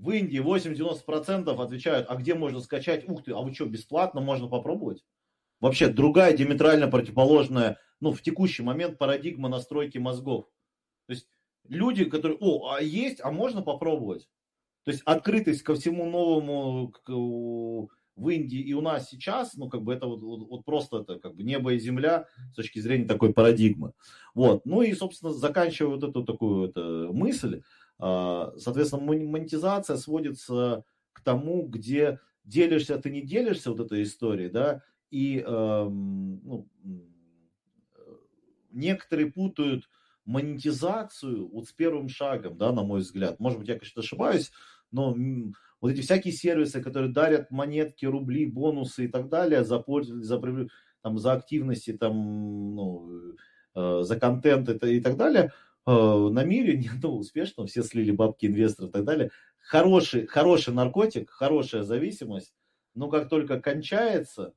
[0.01, 3.03] В Индии 80-90% отвечают, а где можно скачать?
[3.09, 5.03] Ух ты, а вы что, бесплатно можно попробовать?
[5.59, 10.45] Вообще другая диаметрально противоположная ну, в текущий момент парадигма настройки мозгов.
[11.07, 11.27] То есть
[11.67, 14.29] люди, которые, о, а есть, а можно попробовать.
[14.85, 16.93] То есть открытость ко всему новому
[18.15, 21.19] в Индии и у нас сейчас, ну, как бы это вот, вот, вот просто это
[21.19, 23.93] как бы небо и земля с точки зрения такой парадигмы.
[24.33, 24.65] Вот.
[24.65, 27.61] Ну и, собственно, заканчивая вот эту такую это, мысль,
[27.97, 34.81] а, соответственно, монетизация сводится к тому, где делишься, ты не делишься вот этой историей, да,
[35.11, 36.67] и ну,
[38.71, 39.89] некоторые путают
[40.25, 43.39] монетизацию вот с первым шагом, да, на мой взгляд.
[43.39, 44.51] Может быть, я, конечно, ошибаюсь,
[44.91, 45.15] но
[45.81, 50.41] вот эти всякие сервисы, которые дарят монетки, рубли, бонусы и так далее за за,
[51.01, 53.33] там, за активности, там, ну,
[53.75, 55.53] э, за контент и, и так далее,
[55.87, 59.31] э, на мире нет успешного, все слили бабки инвесторы и так далее.
[59.59, 62.53] Хороший, хороший наркотик, хорошая зависимость,
[62.93, 64.53] но как только кончается,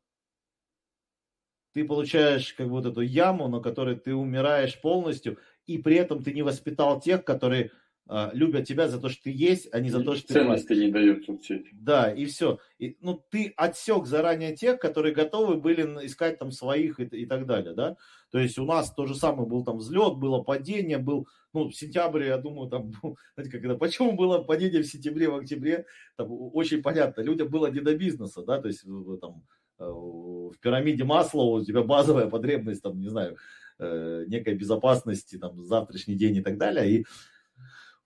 [1.72, 6.32] ты получаешь как вот эту яму, на которой ты умираешь полностью, и при этом ты
[6.32, 7.70] не воспитал тех, которые
[8.08, 10.34] э, любят тебя за то, что ты есть, а не за то, что ты...
[10.34, 11.68] Ценности не дают соцсети.
[11.72, 12.58] Да, и все.
[12.78, 17.46] И, ну, ты отсек заранее тех, которые готовы были искать там своих и, и так
[17.46, 17.96] далее, да.
[18.30, 21.74] То есть у нас то же самое был там взлет, было падение, был, ну, в
[21.74, 25.86] сентябре, я думаю, там, ну, знаете, как это, почему было падение в сентябре, в октябре,
[26.16, 28.82] там очень понятно, людям было не до бизнеса, да, то есть
[29.20, 29.44] там
[29.78, 33.36] в пирамиде масла у тебя базовая потребность, там, не знаю,
[33.78, 36.90] э, некой безопасности, там, завтрашний день и так далее.
[36.90, 37.06] И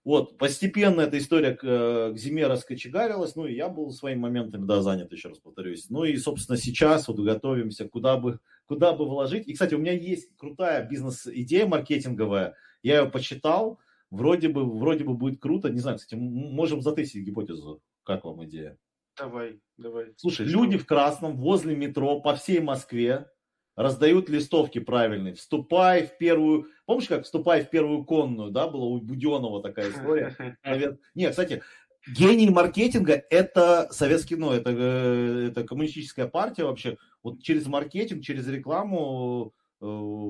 [0.07, 4.65] вот, постепенно эта история к, э, к зиме раскочегарилась, ну, и я был своими моментами,
[4.65, 5.89] да, занят, еще раз повторюсь.
[5.89, 9.49] Ну, и, собственно, сейчас вот готовимся, куда бы, куда бы вложить.
[9.49, 15.13] И, кстати, у меня есть крутая бизнес-идея маркетинговая, я ее почитал, вроде бы, вроде бы
[15.13, 18.77] будет круто, не знаю, кстати, можем затестить гипотезу, Как вам идея?
[19.17, 20.13] Давай, давай.
[20.17, 23.29] Слушай, люди в красном возле метро по всей Москве
[23.77, 25.35] раздают листовки правильные.
[25.35, 26.67] Вступай в первую...
[26.85, 30.35] Помнишь, как вступай в первую конную, да, была у Буденова такая история?
[30.65, 30.97] Навер...
[31.13, 31.61] Не, кстати,
[32.07, 36.97] гений маркетинга– это советский, ну, это, э, это коммунистическая партия вообще.
[37.21, 39.85] Вот через маркетинг, через рекламу э,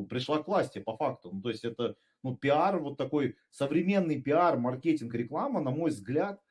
[0.10, 1.32] пришла к власти по факту.
[1.32, 6.42] Ну, то есть это ну, пиар, вот такой современный пиар, маркетинг, реклама, на мой взгляд,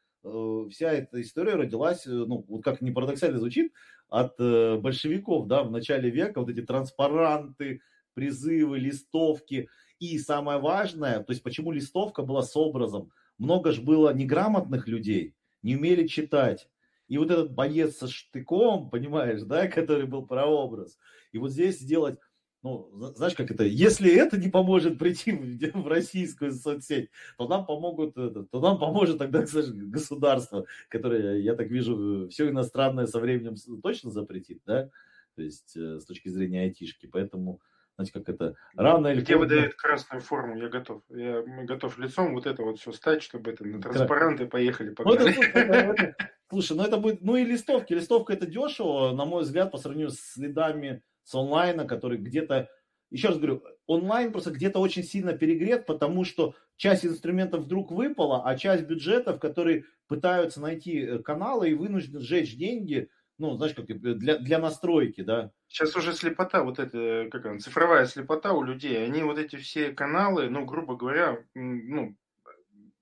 [0.70, 3.72] вся эта история родилась, э, ну, вот как не парадоксально звучит,
[4.08, 7.80] от э, большевиков, да, в начале века, вот эти транспаранты,
[8.14, 9.68] призывы, листовки.
[9.98, 15.34] И самое важное, то есть почему листовка была с образом, много же было неграмотных людей,
[15.62, 16.68] не умели читать.
[17.08, 20.98] И вот этот боец со штыком, понимаешь, да, который был прообраз.
[21.32, 22.18] И вот здесь сделать
[22.66, 27.64] ну, знаешь, как это, если это не поможет прийти в, в российскую соцсеть, то нам
[27.64, 33.54] помогут, то нам поможет тогда, кстати, государство, которое, я так вижу, все иностранное со временем
[33.80, 34.90] точно запретит, да,
[35.36, 37.60] то есть э, с точки зрения айтишки, поэтому,
[37.94, 42.46] знаете, как это, рано или Где выдает красную форму, я готов, я готов лицом вот
[42.46, 44.92] это вот все стать, чтобы это на транспаранты поехали.
[44.98, 45.58] Ну, это, это,
[46.02, 46.16] это,
[46.50, 50.10] слушай, ну это будет, ну и листовки, листовка это дешево, на мой взгляд, по сравнению
[50.10, 52.70] с следами с онлайна, который где-то,
[53.10, 58.44] еще раз говорю, онлайн просто где-то очень сильно перегрет, потому что часть инструментов вдруг выпала,
[58.44, 63.86] а часть бюджетов, которые пытаются найти э, каналы и вынуждены сжечь деньги, ну, знаешь, как
[63.86, 65.50] для, для настройки, да.
[65.66, 69.90] Сейчас уже слепота, вот эта, как она, цифровая слепота у людей, они вот эти все
[69.90, 72.16] каналы, ну, грубо говоря, ну,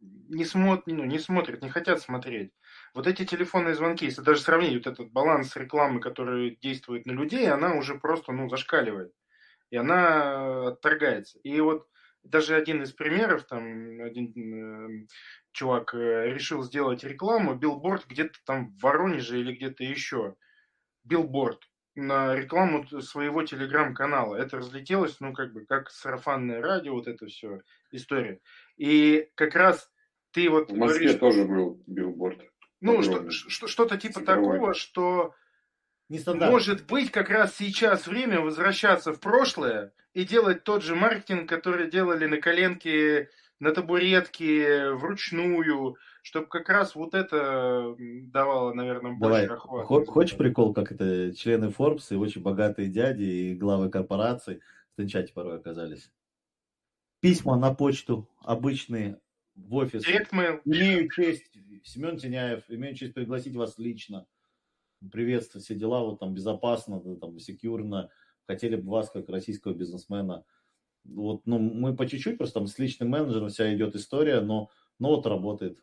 [0.00, 2.52] не смотрят, ну, не смотрят, не хотят смотреть.
[2.94, 7.50] Вот эти телефонные звонки, если даже сравнить вот этот баланс рекламы, который действует на людей,
[7.50, 9.12] она уже просто, ну, зашкаливает.
[9.70, 11.40] И она отторгается.
[11.40, 11.88] И вот
[12.22, 15.06] даже один из примеров, там, один э,
[15.52, 20.36] чувак решил сделать рекламу, билборд где-то там в Воронеже или где-то еще.
[21.02, 24.36] Билборд на рекламу своего телеграм-канала.
[24.36, 28.40] Это разлетелось, ну, как бы, как сарафанное радио, вот это все история.
[28.76, 29.90] И как раз
[30.30, 30.70] ты вот...
[30.70, 32.40] В Москве говоришь, тоже был билборд.
[32.84, 35.34] Ну, что, что-то типа такого, что
[36.26, 41.90] может быть как раз сейчас время возвращаться в прошлое и делать тот же маркетинг, который
[41.90, 49.56] делали на коленке, на табуретке, вручную, чтобы как раз вот это давало, наверное, больше Давай.
[49.56, 49.86] охвата.
[49.86, 54.60] Хочешь прикол, как это члены Forbes и очень богатые дяди и главы корпораций
[54.92, 56.10] в Тенчате порой оказались?
[57.20, 59.18] Письма на почту обычные
[59.54, 60.06] в офис.
[60.64, 61.50] Имею честь,
[61.84, 64.26] Семен Теняев, имею честь пригласить вас лично.
[65.12, 68.10] Приветствую, все дела, вот там безопасно, там секьюрно.
[68.46, 70.44] Хотели бы вас, как российского бизнесмена.
[71.04, 75.16] Вот, ну, мы по чуть-чуть, просто там с личным менеджером вся идет история, но, но
[75.16, 75.78] вот работает.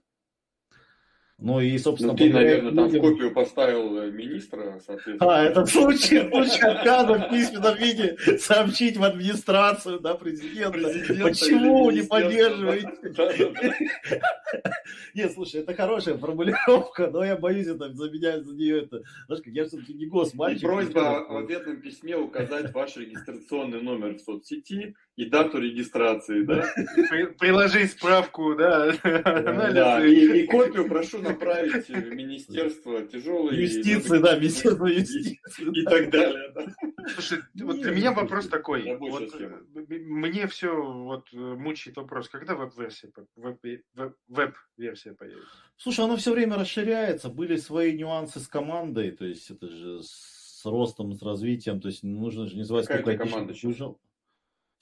[1.42, 2.14] Ну и, собственно...
[2.14, 3.02] Ну, ты, наверное, там людям...
[3.02, 5.38] копию поставил э, министра, соответственно.
[5.38, 10.78] А, этот случай, случай отказа в письменном виде сообщить в администрацию, да, президента.
[10.78, 12.92] президента Почему не поддерживаете?
[15.16, 19.02] Нет, слушай, это хорошая формулировка, но я боюсь, это за меня, за нее это...
[19.26, 20.62] Знаешь, как я все-таки не госмальчик.
[20.62, 26.66] Просьба в ответном письме указать ваш регистрационный номер в соцсети и дату регистрации, да?
[27.40, 33.58] Приложи справку, да, да и, и копию прошу направить в Министерство тяжелой...
[33.58, 35.40] Юстиции, да, Министерство юстиции.
[35.60, 36.66] И так далее, да.
[37.14, 38.98] Слушай, вот для меня вопрос такой.
[38.98, 39.34] Вот,
[39.90, 43.12] мне все вот мучает вопрос, когда веб-версия
[44.28, 45.52] веб-версия появится?
[45.78, 50.64] Слушай, оно все время расширяется, были свои нюансы с командой, то есть это же с
[50.66, 53.96] ростом, с развитием, то есть нужно же не забывать, сколько команда сейчас?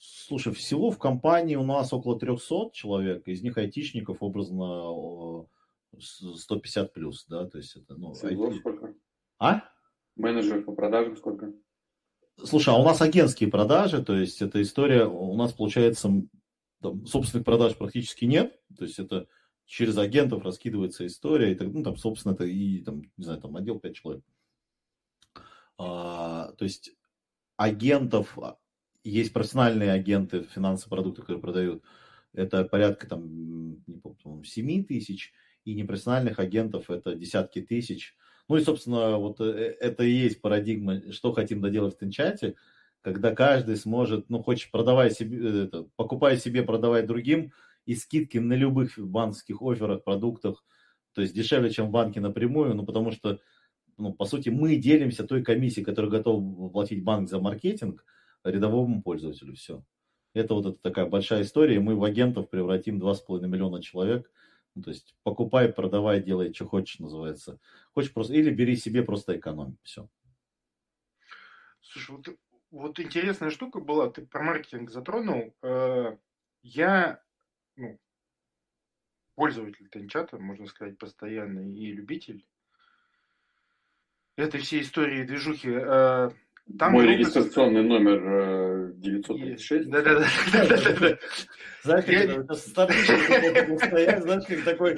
[0.02, 5.46] Слушай, всего в компании у нас около 300 человек, из них айтишников образно
[5.98, 8.60] 150 плюс, да, то есть это, ну, IT...
[8.60, 8.94] сколько?
[9.38, 9.62] А?
[10.16, 11.52] Менеджеров по продажам сколько?
[12.42, 16.10] Слушай, а у нас агентские продажи, то есть эта история, у нас получается,
[16.80, 19.28] там, собственных продаж практически нет, то есть это
[19.66, 23.54] через агентов раскидывается история, и так, ну, там, собственно, это и, там, не знаю, там,
[23.54, 24.24] отдел 5 человек.
[25.76, 26.92] А, то есть
[27.58, 28.38] агентов
[29.04, 31.82] есть профессиональные агенты финансовых продуктов, которые продают.
[32.32, 35.32] Это порядка там, не помню, 7 тысяч.
[35.64, 38.16] И непрофессиональных агентов это десятки тысяч.
[38.48, 42.56] Ну и, собственно, вот э, это и есть парадигма, что хотим доделать в Тенчате,
[43.02, 47.52] когда каждый сможет, ну, хочешь продавай себе, э, это, покупай себе, продавай другим,
[47.84, 50.64] и скидки на любых банковских офферах, продуктах,
[51.12, 53.38] то есть дешевле, чем в банке напрямую, ну, потому что,
[53.98, 58.04] ну, по сути, мы делимся той комиссией, которую готов платить банк за маркетинг–
[58.44, 59.54] рядовому пользователю.
[59.54, 59.84] Все.
[60.34, 61.80] Это вот это такая большая история.
[61.80, 64.30] Мы в агентов превратим 2,5 миллиона человек
[64.74, 67.58] Ну, то есть покупай, продавай, делай, что хочешь, называется.
[67.92, 70.08] Хочешь просто, или бери себе просто экономи, все.
[71.80, 72.28] Слушай, вот,
[72.70, 75.52] вот интересная штука была, ты про маркетинг затронул.
[75.62, 76.16] Э,
[76.62, 77.20] я,
[77.74, 77.98] ну,
[79.34, 82.46] пользователь Тенчата, можно сказать, постоянный и любитель
[84.36, 85.70] этой всей истории движухи.
[86.78, 89.86] Там Мой регистрационный номер 936.
[89.86, 91.18] Э, Да-да-да.
[91.82, 94.94] Знаешь, как с табличкой стоять, знаешь, как такой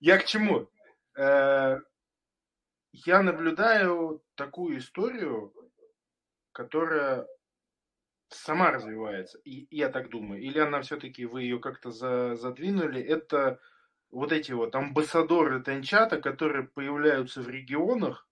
[0.00, 0.68] Я к чему?
[1.16, 1.78] Э,
[2.92, 5.52] я наблюдаю такую историю,
[6.52, 7.26] которая
[8.28, 9.38] сама развивается.
[9.44, 10.40] И я так думаю.
[10.42, 11.90] Или она все-таки, вы ее как-то
[12.36, 13.00] задвинули.
[13.00, 13.58] Это
[14.10, 18.26] вот эти вот амбассадоры Тенчата, которые появляются в регионах,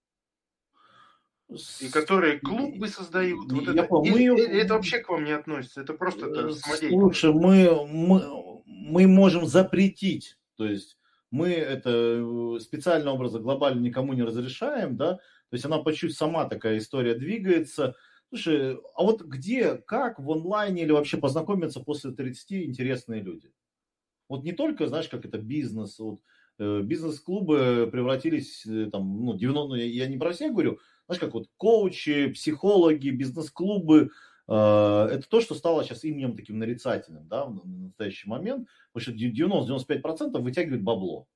[1.79, 3.51] и которые клубы создают.
[3.51, 4.07] Вот это, мы...
[4.07, 9.45] Или, это вообще к вам не относится, это просто это Слушай, мы, мы, мы можем
[9.45, 10.97] запретить, то есть
[11.31, 16.15] мы это э, специальным образом глобально никому не разрешаем, да, то есть она по чуть
[16.15, 17.95] сама такая история двигается.
[18.29, 23.51] Слушай, а вот где, как в онлайне или вообще познакомиться после 30 интересные люди?
[24.29, 26.19] Вот не только, знаешь, как это бизнес, вот
[26.59, 31.33] э, бизнес-клубы превратились, э, там, ну, 90, ну, я не про всех говорю, знаешь, как
[31.33, 34.09] вот коучи, психологи, бизнес-клубы,
[34.47, 39.11] э, это то, что стало сейчас именем таким нарицательным, да, в настоящий момент, потому что
[39.13, 41.27] 90-95% вытягивает бабло.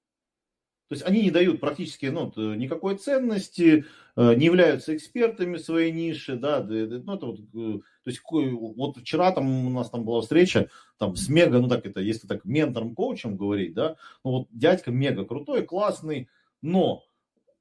[0.92, 3.86] То есть они не дают практически ну, никакой ценности,
[4.18, 9.32] э, не являются экспертами своей ниши, да, ну, это вот, э, то есть вот вчера
[9.32, 12.94] там у нас там была встреча там с мега, ну так это, если так ментором,
[12.94, 16.28] коучем говорить, да, ну вот дядька мега крутой, классный,
[16.62, 17.06] но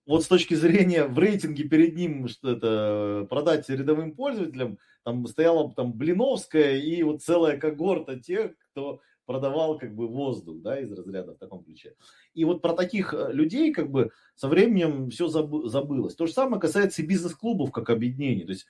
[0.06, 5.72] вот с точки зрения в рейтинге перед ним, что это продать рядовым пользователям, там стояла
[5.72, 11.34] там Блиновская и вот целая когорта тех, кто продавал как бы воздух, да, из разряда
[11.34, 11.94] в таком ключе.
[12.34, 16.16] И вот про таких э, людей как бы со временем все забылось.
[16.16, 18.42] То же самое касается и бизнес-клубов как объединений.
[18.42, 18.66] То есть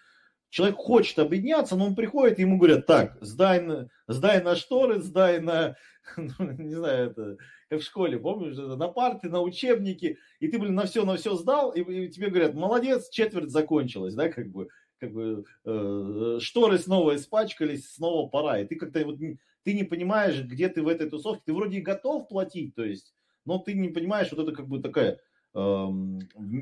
[0.50, 5.00] человек хочет объединяться, но он приходит, и ему говорят, так, сдай на, сдай на шторы,
[5.00, 5.76] сдай на,
[6.18, 7.38] ну, не знаю, это
[7.70, 11.36] как в школе, помнишь, на парты, на учебники, и ты, блин, на все, на все
[11.36, 14.68] сдал, и, и тебе говорят, молодец, четверть закончилась, да, как бы,
[14.98, 19.16] как бы э, шторы снова испачкались, снова пора, и ты как-то вот
[19.62, 21.42] ты не понимаешь, где ты в этой тусовке.
[21.46, 24.80] Ты вроде и готов платить, то есть, но ты не понимаешь, вот это как бы
[24.80, 25.18] такая...
[25.54, 26.20] Эм...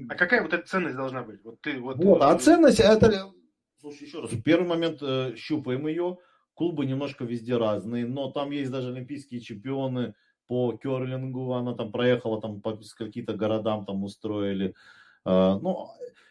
[0.08, 1.44] А какая вот эта ценность должна быть?
[1.44, 1.98] Вот ты вот...
[1.98, 3.32] вот а ценность это...
[3.80, 6.18] Слушай, еще раз, в первый момент э, щупаем ее.
[6.54, 10.14] Клубы немножко везде разные, но там есть даже олимпийские чемпионы
[10.48, 11.52] по керлингу.
[11.52, 14.74] Она там проехала там по каким-то городам там устроили.
[15.24, 15.90] Э, ну,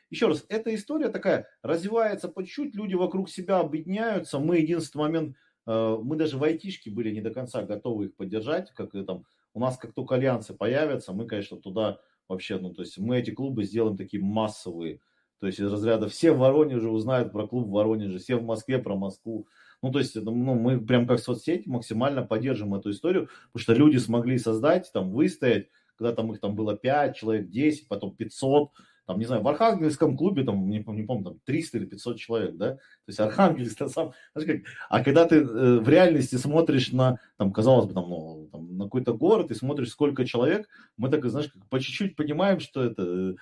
[0.09, 4.39] еще раз, эта история такая, развивается по чуть-чуть, люди вокруг себя объединяются.
[4.39, 8.71] Мы единственный момент Э, мы даже в айтишке были не до конца готовы их поддержать,
[8.73, 12.81] как и там, у нас как только альянсы появятся, мы, конечно, туда вообще, ну, то
[12.81, 15.01] есть мы эти клубы сделаем такие массовые,
[15.39, 18.79] то есть из разряда все в Воронеже узнают про клуб в Воронеже, все в Москве
[18.79, 19.47] про Москву.
[19.83, 23.97] Ну, то есть ну, мы прям как соцсети максимально поддержим эту историю, потому что люди
[23.97, 28.69] смогли создать, там, выстоять, когда там их там было 5 человек, 10, потом 500,
[29.07, 32.55] там, не знаю, в Архангельском клубе, там, не, не помню, там 300 или 500 человек,
[32.57, 36.91] да, то есть Архангельск, это сам, знаешь, как, а когда ты э, в реальности смотришь
[36.91, 40.67] на, там, казалось бы, там, ну, там, на какой-то город и смотришь, сколько человек,
[40.97, 43.37] мы так, знаешь, как по чуть-чуть понимаем, что это,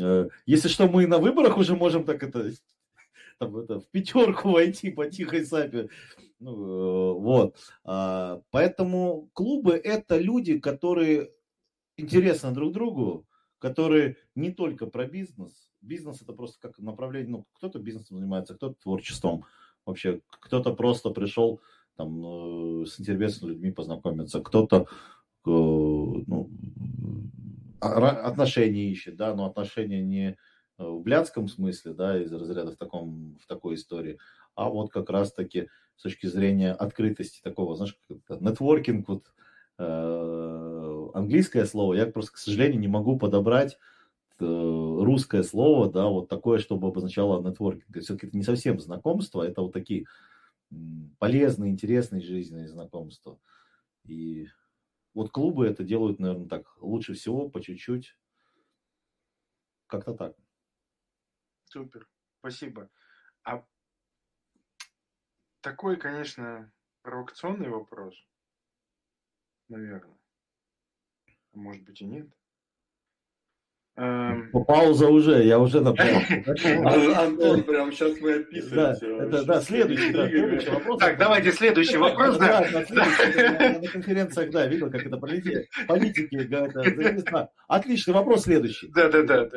[0.00, 2.50] э, если что, мы на выборах уже можем так это,
[3.38, 5.90] там, это в пятерку войти по тихой сапе,
[6.40, 11.32] ну, э, вот, а, поэтому клубы это люди, которые
[11.98, 13.26] интересны друг другу,
[13.62, 15.70] которые не только про бизнес.
[15.80, 19.44] Бизнес это просто как направление, ну, кто-то бизнесом занимается, кто-то творчеством.
[19.86, 21.60] Вообще, кто-то просто пришел
[21.96, 24.86] там э, с интересными людьми познакомиться, кто-то э,
[25.44, 26.50] ну,
[27.78, 30.36] отношения ищет, да, но отношения не
[30.76, 34.18] в блядском смысле, да, из разряда в, таком, в такой истории,
[34.56, 37.96] а вот как раз-таки с точки зрения открытости такого, знаешь,
[38.28, 39.32] нетворкинг, вот,
[39.78, 40.81] Э,
[41.14, 43.78] английское слово, я просто, к сожалению, не могу подобрать
[44.38, 48.02] э, русское слово, да, вот такое, чтобы обозначало нетворкинг.
[48.02, 50.06] Все-таки это не совсем знакомство, это вот такие
[51.18, 53.38] полезные, интересные жизненные знакомства.
[54.04, 54.48] И
[55.14, 58.16] вот клубы это делают, наверное, так лучше всего, по чуть-чуть.
[59.86, 60.36] Как-то так.
[61.64, 62.08] Супер,
[62.40, 62.90] спасибо.
[63.44, 63.64] А
[65.60, 66.72] такой, конечно,
[67.02, 68.14] провокационный вопрос
[69.72, 70.21] наверное.
[71.54, 72.28] А может быть и нет.
[73.94, 76.16] Эм, пауза уже, я уже напомнил.
[77.18, 79.30] Антон, прям сейчас мы описываем.
[79.30, 80.98] Да, да, следующий, да, следующий вопрос.
[80.98, 82.38] Так, давайте следующий вопрос.
[82.38, 88.88] Да, на конференциях, да, видел, как это политики, политики, Отличный вопрос следующий.
[88.88, 89.48] Да, да, да.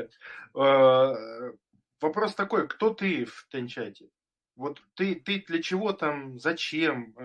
[0.53, 1.53] Э,
[2.01, 4.09] вопрос такой, кто ты в Тенчате?
[4.57, 7.15] Вот ты, ты для чего там, зачем?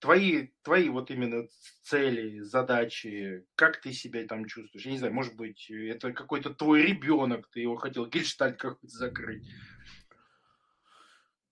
[0.00, 1.48] Твои, твои вот именно
[1.82, 4.86] цели, задачи, как ты себя там чувствуешь?
[4.86, 9.44] Я не знаю, может быть, это какой-то твой ребенок, ты его хотел гельштальт какой-то закрыть.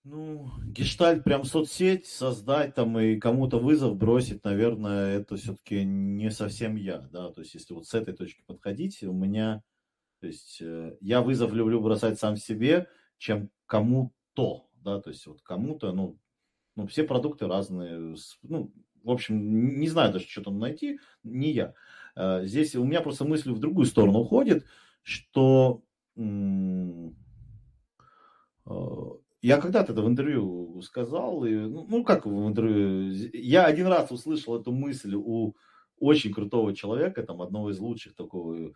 [0.09, 6.77] Ну, гештальт прям соцсеть создать там и кому-то вызов бросить, наверное, это все-таки не совсем
[6.77, 9.65] я, да, то есть если вот с этой точки подходить, у меня,
[10.21, 12.87] то есть э, я вызов люблю бросать сам себе,
[13.19, 16.21] чем кому-то, да, то есть вот кому-то, ну,
[16.77, 18.17] ну, все продукты разные.
[18.43, 18.73] Ну,
[19.03, 21.75] в общем, не знаю даже, что там найти, не я.
[22.15, 24.65] Э, здесь у меня просто мысль в другую сторону уходит,
[25.03, 25.83] что
[26.17, 26.23] э,
[29.43, 34.11] я когда-то это в интервью сказал, и, ну, ну, как в интервью, я один раз
[34.11, 35.55] услышал эту мысль у
[35.99, 38.73] очень крутого человека, там, одного из лучших такого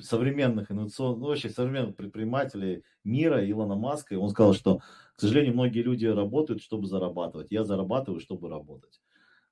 [0.00, 4.78] современных инновационных, ну, вообще современных предпринимателей мира, Илона Маска, и он сказал, что,
[5.16, 7.48] к сожалению, многие люди работают, чтобы зарабатывать.
[7.50, 9.00] Я зарабатываю, чтобы работать.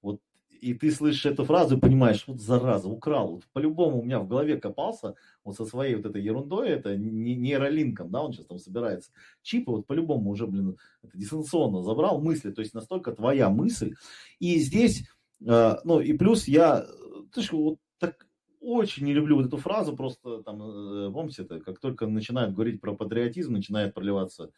[0.03, 0.21] Вот
[0.65, 3.33] и ты слышишь эту фразу и понимаешь, вот зараза, украл.
[3.33, 5.15] Вот по-любому у меня в голове копался
[5.45, 9.11] вот со своей вот этой ерундой, это не нейролинком, да, он сейчас там собирается.
[9.43, 13.95] Чипы вот по-любому уже, блин, это дистанционно забрал мысли, то есть настолько твоя мысль.
[14.39, 15.07] И здесь,
[15.47, 16.87] э, ну и плюс я,
[17.35, 18.27] ты же вот так
[18.65, 22.81] очень не люблю вот эту фразу, просто там, э, помните, это, как только начинают говорить
[22.81, 24.51] про патриотизм, начинает проливаться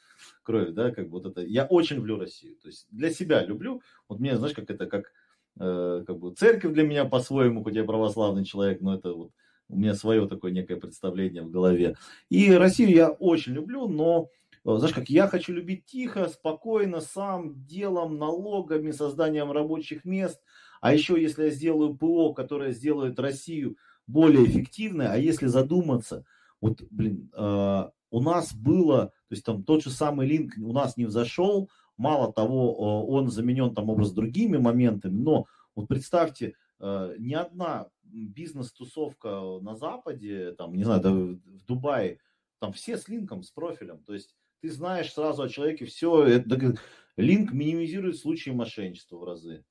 [0.43, 1.43] кровь, да, как вот это.
[1.43, 3.83] Я очень люблю Россию, то есть для себя люблю.
[4.09, 5.13] Вот мне, знаешь, как это, как,
[5.59, 9.33] э, как бы церковь для меня по-своему, хоть я православный человек, но это вот
[9.69, 11.97] у меня свое такое некое представление в голове.
[12.29, 14.31] И Россию я очень люблю, но
[14.65, 20.41] э, знаешь, как я хочу любить тихо, спокойно, сам, делом, налогами, созданием рабочих мест.
[20.81, 23.77] А еще, если я сделаю ПО, которое сделает Россию
[24.07, 26.25] более эффективное, а если задуматься,
[26.61, 30.97] вот, блин, э, у нас было, то есть там тот же самый линк у нас
[30.97, 37.35] не взошел, мало того, он заменен там образ другими моментами, но вот представьте, э, ни
[37.35, 42.19] одна бизнес-тусовка на Западе, там, не знаю, да, в Дубае,
[42.61, 46.77] там все с линком, с профилем, то есть ты знаешь сразу о человеке все, это,
[47.17, 49.65] линк минимизирует случаи мошенничества в разы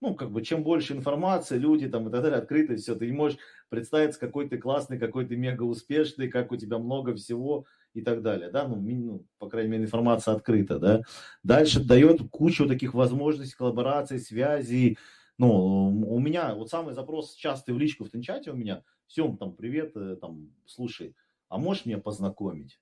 [0.00, 3.12] ну, как бы, чем больше информации, люди там и так далее, открыто все, ты не
[3.12, 3.38] можешь
[3.68, 8.22] представить, какой ты классный, какой ты мега успешный, как у тебя много всего и так
[8.22, 11.02] далее, да, ну, ну по крайней мере, информация открыта, да.
[11.42, 14.98] Дальше дает кучу таких возможностей, коллабораций, связей,
[15.38, 19.54] ну, у меня, вот самый запрос частый в личку в Тенчате у меня, всем там,
[19.54, 21.16] привет, э, там, слушай,
[21.48, 22.78] а можешь меня познакомить?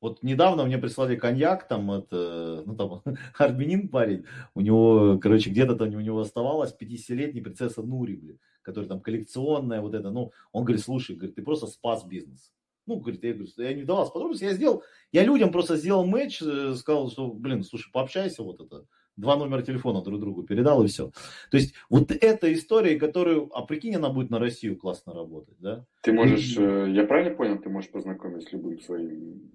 [0.00, 3.02] Вот недавно мне прислали коньяк, там, это, ну, там,
[3.38, 4.24] армянин парень,
[4.54, 9.80] у него, короче, где-то там у него оставалась 50-летняя принцесса Нури, блин, которая там коллекционная,
[9.80, 12.52] вот это, ну, он говорит, слушай, говорит, ты просто спас бизнес.
[12.86, 14.82] Ну, говорит, я говорю, я не вдавался подробности, я сделал,
[15.12, 18.86] я людям просто сделал матч, э, сказал, что, блин, слушай, пообщайся, вот это,
[19.16, 21.10] два номера телефона друг другу передал и все.
[21.50, 25.84] То есть вот эта история, которую, а прикинь, она будет на Россию классно работать, да?
[26.02, 26.60] Ты можешь, и...
[26.60, 29.50] Э, я правильно понял, ты можешь познакомить с любым своим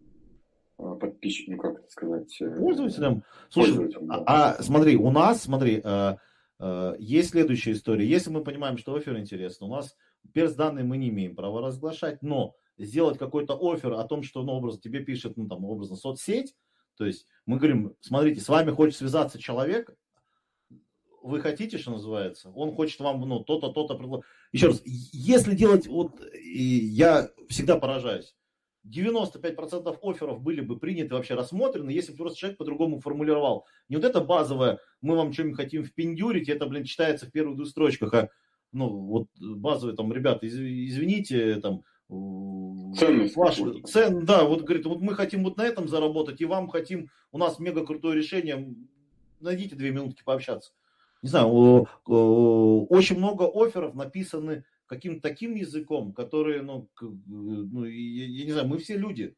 [0.77, 2.41] а, подписчикам, ну как это сказать?
[2.41, 3.23] Э, пользователям.
[3.49, 4.23] Слушай, пользователям, да.
[4.25, 6.17] а, а смотри, у нас, смотри, а,
[6.59, 8.07] а, есть следующая история.
[8.07, 9.95] Если мы понимаем, что офер интересен, у нас
[10.33, 14.53] перс данные мы не имеем права разглашать, но сделать какой-то офер о том, что, ну,
[14.53, 16.55] образ тебе пишет, ну, там, образно, соцсеть,
[16.97, 19.95] то есть мы говорим, смотрите, с вами хочет связаться человек,
[21.21, 24.21] вы хотите, что называется, он хочет вам, ну, то-то, то-то.
[24.51, 28.35] Еще раз, если делать, вот, я всегда поражаюсь,
[28.85, 33.65] 95% офферов были бы приняты, вообще рассмотрены, если бы просто человек по-другому формулировал.
[33.89, 37.67] Не вот это базовое, мы вам что-нибудь хотим впендюрить, это, блин, читается в первых двух
[37.67, 38.29] строчках, а
[38.71, 43.35] ну, вот базовые там, ребята, из, извините, там, Ценность.
[43.35, 47.09] Ваш, цен, да, вот говорит, вот мы хотим вот на этом заработать, и вам хотим,
[47.31, 48.75] у нас мега крутое решение,
[49.39, 50.73] найдите две минутки пообщаться.
[51.23, 54.63] Не знаю, очень много офферов написаны
[54.95, 59.35] каким-то таким языком, который, ну, ну я, я не знаю, мы все люди.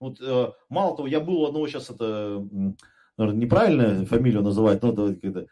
[0.00, 2.46] Вот э, мало того, я был у одного сейчас это,
[3.16, 5.46] наверное, неправильно фамилию называть, но это когда э,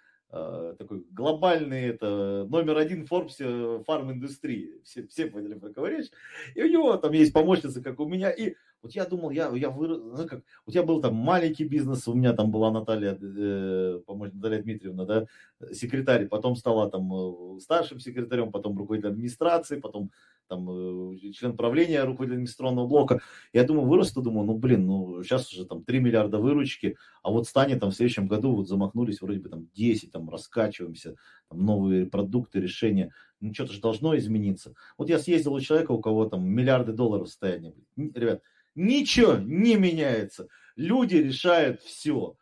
[0.78, 4.80] такой глобальный, это номер один в Форбсе фарм-индустрии.
[4.84, 6.10] Все, все поняли, про кого речь.
[6.54, 8.30] И у него там есть помощница, как у меня.
[8.30, 8.54] И
[8.84, 12.12] вот я думал, я, я вырос, ну, как, вот я был там маленький бизнес, у
[12.12, 15.26] меня там была Наталья, э, помощник Наталья Дмитриевна, да,
[15.72, 17.10] секретарь, потом стала там
[17.56, 20.10] э, старшим секретарем, потом руководитель администрации, потом
[20.48, 20.68] там,
[21.14, 23.20] э, член правления, руководитель инвестиционного блока.
[23.52, 27.46] Я думаю, вырасту, думаю, ну, блин, ну, сейчас уже там 3 миллиарда выручки, а вот
[27.46, 31.16] станет там в следующем году, вот замахнулись вроде бы там 10, там раскачиваемся,
[31.48, 34.74] там новые продукты, решения, ну, что-то же должно измениться.
[34.96, 37.74] Вот я съездил у человека, у кого там миллиарды долларов состояние.
[37.96, 38.42] Ребят,
[38.74, 40.48] ничего не меняется.
[40.76, 42.36] Люди решают все.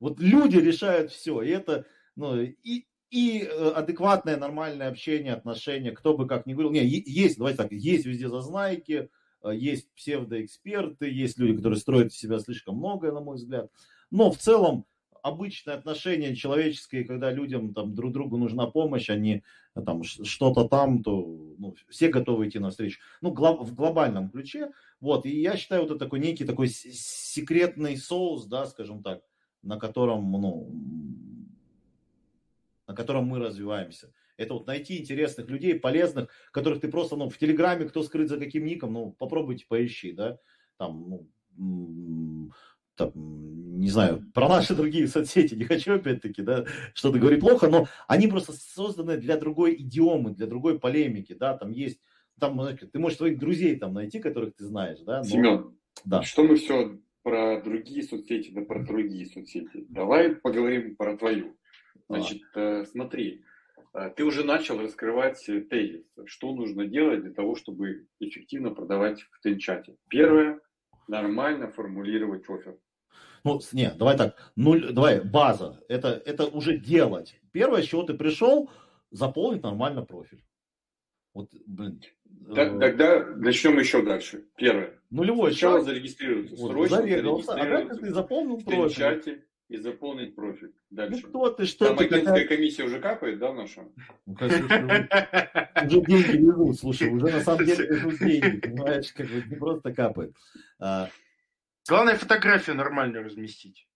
[0.00, 1.42] Вот люди решают все.
[1.42, 1.86] И это,
[2.16, 6.72] ну, и, и э, адекватное, нормальное общение, отношения, кто бы как ни говорил.
[6.72, 9.08] Не, есть, давайте так, есть везде зазнайки,
[9.42, 13.70] э, есть псевдоэксперты, есть люди, которые строят из себя слишком многое, на мой взгляд.
[14.10, 14.84] Но в целом
[15.22, 19.42] обычное отношение человеческое, когда людям там друг другу нужна помощь, они
[19.74, 23.00] э, там что-то там, то ну, все готовы идти навстречу.
[23.22, 24.70] Ну, глоб, в глобальном ключе.
[25.00, 29.22] Вот, и я считаю, вот это такой некий такой секретный соус, да, скажем так,
[29.62, 30.70] на котором, ну,
[32.98, 34.12] котором мы развиваемся.
[34.36, 38.38] Это вот найти интересных людей, полезных, которых ты просто, ну, в Телеграме, кто скрыт за
[38.38, 40.38] каким ником, ну, попробуйте поищи, да,
[40.78, 42.50] там, ну,
[42.96, 47.86] там, не знаю, про наши другие соцсети, не хочу опять-таки, да, что-то говорить плохо, но
[48.08, 52.00] они просто созданы для другой идиомы, для другой полемики, да, там есть,
[52.40, 55.18] там, ну, ты можешь своих друзей там найти, которых ты знаешь, да.
[55.18, 55.24] Но...
[55.24, 56.22] Семен, да.
[56.22, 59.86] что мы все про другие соцсети, да про другие соцсети.
[59.88, 61.56] Давай поговорим про твою.
[62.08, 62.84] Значит, а.
[62.84, 63.44] смотри,
[63.94, 69.40] э, ты уже начал раскрывать тезис, что нужно делать для того, чтобы эффективно продавать в
[69.40, 69.96] Тенчате.
[70.08, 70.60] Первое,
[71.08, 72.78] нормально формулировать офер.
[73.44, 77.40] Ну, нет, давай так, нуль, давай, база, это, это уже делать.
[77.52, 78.70] Первое, с чего ты пришел,
[79.10, 80.44] заполнить нормально профиль.
[81.34, 82.02] Вот, блин.
[82.54, 82.78] Так, э...
[82.80, 84.46] Тогда начнем еще дальше.
[84.56, 85.00] Первое.
[85.10, 86.56] Нулевой Сначала зарегистрироваться.
[86.56, 87.52] Вот, Срочно зарегистрироваться.
[87.54, 89.44] А как ты заполнил профиль?
[89.68, 90.72] И заполнить профиль.
[90.88, 91.20] Дальше.
[91.22, 92.04] Ну кто ты, что Там ты?
[92.06, 92.56] агентская какая...
[92.56, 93.86] комиссия уже капает, да, наша?
[94.24, 99.56] Ну, уже деньги лежут, слушай, уже на самом деле лежут деньги, понимаешь, как бы не
[99.56, 100.34] просто капает.
[100.78, 101.10] А,
[101.88, 103.88] Главное фотографию нормально разместить.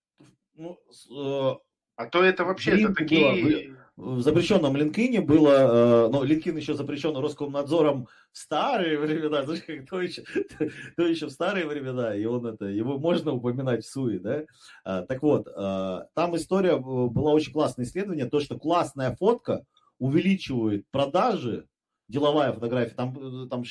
[0.54, 0.78] Ну,
[1.10, 1.56] э,
[1.96, 3.76] а то это вообще это такие...
[3.96, 9.86] В запрещенном LinkedIn было, э, ну, LinkedIn еще запрещен Роскомнадзором в старые времена, знаешь, как
[9.86, 10.22] то еще,
[10.96, 14.44] то еще в старые времена, и он это, его можно упоминать в СУИ, да?
[14.84, 19.66] А, так вот, э, там история, была очень классное исследование, то, что классная фотка
[19.98, 21.68] увеличивает продажи,
[22.08, 23.62] деловая фотография, там, там,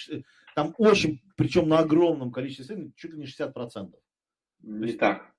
[0.56, 3.92] там очень, причем на огромном количестве исследований, чуть ли не 60%.
[4.62, 5.34] Не так.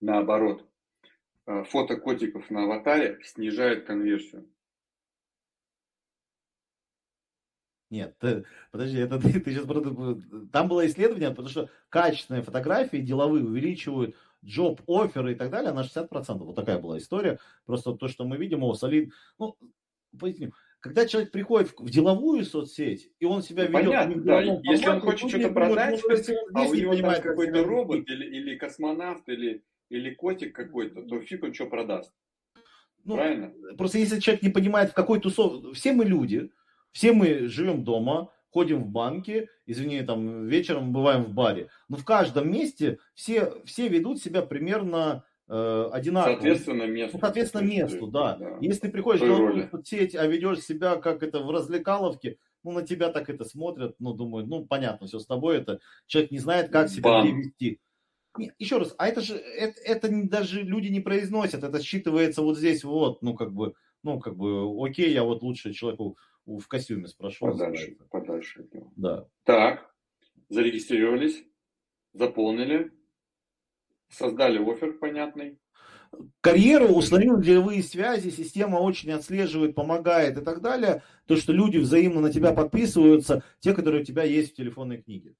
[0.00, 0.69] Наоборот.
[1.50, 4.48] Э, фото котиков на аватаре снижает конверсию.
[7.90, 9.66] Нет, ты, подожди, это ты, ты сейчас
[10.52, 15.80] там было исследование, потому что качественные фотографии деловые увеличивают джоб, оферы и так далее на
[15.80, 16.38] 60%.
[16.38, 17.40] Вот такая была история.
[17.66, 19.56] Просто то, что мы видим, о, солид, ну,
[20.16, 23.92] поясню, когда человек приходит в деловую соцсеть, и он себя ну, ведет...
[23.92, 24.40] Понятно, да.
[24.62, 26.00] Если он хочет что-то продать,
[26.54, 31.44] а у него там какой-то робот или, или космонавт, или, или котик какой-то, то фиг
[31.44, 32.12] он что продаст.
[33.04, 33.52] Ну, Правильно?
[33.76, 35.74] Просто если человек не понимает, в какой тусов...
[35.74, 36.50] Все мы люди,
[36.92, 41.68] все мы живем дома, ходим в банки, извини, там вечером бываем в баре.
[41.88, 46.34] Но в каждом месте все, все ведут себя примерно э, одинаково.
[46.34, 47.16] Соответственно, месту.
[47.16, 48.36] Ну, соответственно, месту, да.
[48.36, 48.58] да.
[48.60, 53.08] Если ты приходишь в соцсеть, а ведешь себя как это в развлекаловке, ну, на тебя
[53.08, 56.88] так это смотрят, ну, думают, ну, понятно, все с тобой, это человек не знает, как
[56.90, 57.26] себя Бан.
[57.26, 57.80] вести.
[58.38, 62.56] Не, еще раз, а это же, это, это даже люди не произносят, это считывается вот
[62.56, 66.16] здесь вот, ну, как бы, ну, как бы, окей, я вот лучше человеку
[66.46, 67.46] в костюме спрошу.
[67.46, 68.92] Подальше, подальше от него.
[68.96, 69.26] Да.
[69.44, 69.92] Так,
[70.48, 71.42] зарегистрировались,
[72.12, 72.92] заполнили,
[74.10, 75.58] Создали офер понятный.
[76.40, 81.04] Карьеру, установил деловые связи, система очень отслеживает, помогает и так далее.
[81.26, 85.36] То, что люди взаимно на тебя подписываются, те, которые у тебя есть в телефонной книге.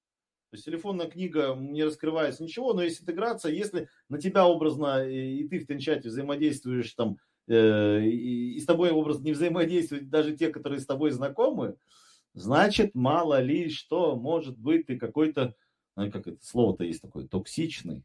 [0.51, 5.47] То есть телефонная книга не раскрывается ничего, но есть интеграция, если на тебя образно и
[5.47, 10.49] ты в Тенчате взаимодействуешь там, э, и, и с тобой образно не взаимодействуют даже те,
[10.49, 11.77] которые с тобой знакомы,
[12.35, 15.55] значит, мало ли что, может быть, ты какой-то,
[15.95, 18.03] ну, как это слово-то есть такое, токсичный,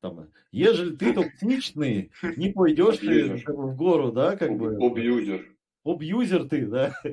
[0.00, 4.76] там, ежели ты токсичный, не пойдешь ты в гору, да, как бы.
[4.76, 5.56] Обьюзер.
[5.84, 6.94] Обьюзер ты, да.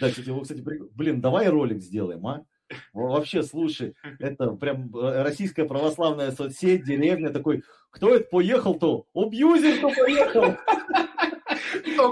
[0.00, 0.62] Да, кстати, вот, кстати,
[0.94, 2.46] блин, давай ролик сделаем, а?
[2.92, 9.06] Вообще, слушай, это прям э, российская православная соцсеть, деревня такой, кто это поехал-то?
[9.14, 10.56] Обьюзер-то поехал!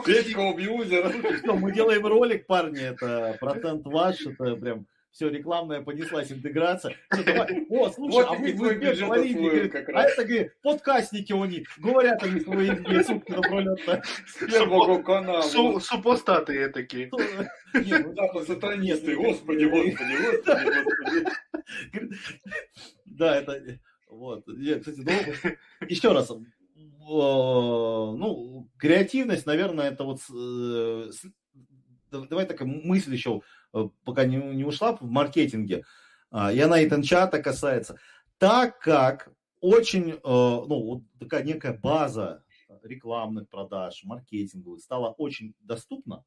[0.05, 1.39] Петька обьюзер.
[1.39, 4.87] Что, мы делаем ролик, парни, это процент ваш, это прям
[5.17, 6.95] все, рекламная понеслась интеграция.
[7.11, 7.67] Все, давай.
[7.71, 12.41] О, слушай, вот а вы, мне говорите, говорит, а это, говорит, подкастники они, говорят они
[12.41, 12.69] свои
[13.03, 13.81] сутки напролет.
[14.47, 15.81] Первого канала.
[15.81, 17.09] Супостаты такие.
[17.11, 20.85] Ну, сатанисты, господи, господи, господи,
[21.65, 22.17] господи.
[23.07, 23.79] Да, это,
[24.11, 26.31] вот, кстати, ну, еще раз,
[27.09, 31.11] ну, креативность, наверное, это вот, э,
[32.11, 33.41] давай такая мысль еще,
[34.05, 35.85] пока не, не ушла в маркетинге,
[36.31, 37.99] а, и она и Тенчата касается,
[38.39, 42.45] так как очень, э, ну, вот такая некая база
[42.83, 46.25] рекламных продаж, маркетинговых стала очень доступна,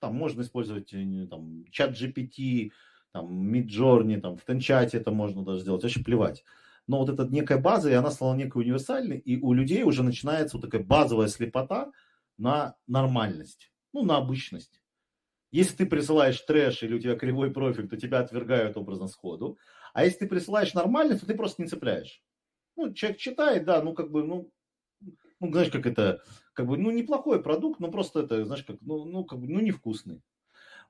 [0.00, 0.90] там можно использовать
[1.30, 2.70] там, чат GPT,
[3.12, 6.44] там, Midjourney, там, в Тенчате это можно даже сделать, вообще плевать.
[6.86, 10.56] Но вот эта некая база, и она стала некой универсальной, и у людей уже начинается
[10.56, 11.92] вот такая базовая слепота
[12.36, 14.77] на нормальность, ну, на обычность.
[15.50, 19.58] Если ты присылаешь трэш или у тебя кривой профиль, то тебя отвергают образно сходу.
[19.94, 22.22] А если ты присылаешь нормальность, то ты просто не цепляешь.
[22.76, 24.52] Ну, человек читает, да, ну, как бы, ну,
[25.40, 26.22] ну, знаешь, как это,
[26.52, 29.60] как бы, ну, неплохой продукт, но просто это, знаешь, как, ну, ну, как бы, ну,
[29.60, 30.22] невкусный.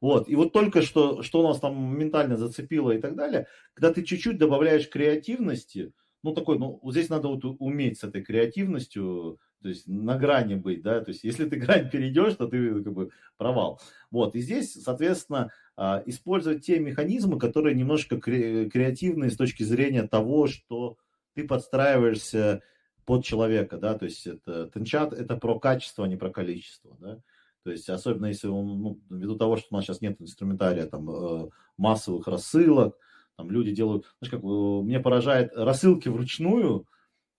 [0.01, 0.29] Вот.
[0.29, 4.05] И вот только что, что у нас там ментально зацепило и так далее, когда ты
[4.05, 5.93] чуть-чуть добавляешь креативности,
[6.29, 10.55] ну, такой, ну, вот здесь надо вот уметь с этой креативностью, то есть на грани
[10.55, 13.81] быть, да, то есть если ты грань перейдешь, то ты как бы провал.
[14.11, 20.47] Вот, и здесь, соответственно, а, использовать те механизмы, которые немножко креативные с точки зрения того,
[20.47, 20.99] что
[21.35, 22.63] ты подстраиваешься
[23.05, 27.19] под человека, да, то есть это тенчат, это про качество, а не про количество, да.
[27.65, 31.11] То есть, особенно если он, ну, ввиду того, что у нас сейчас нет инструментария там,
[31.11, 32.99] э, массовых рассылок,
[33.39, 36.87] там люди делают, знаешь, как э, мне поражает рассылки вручную,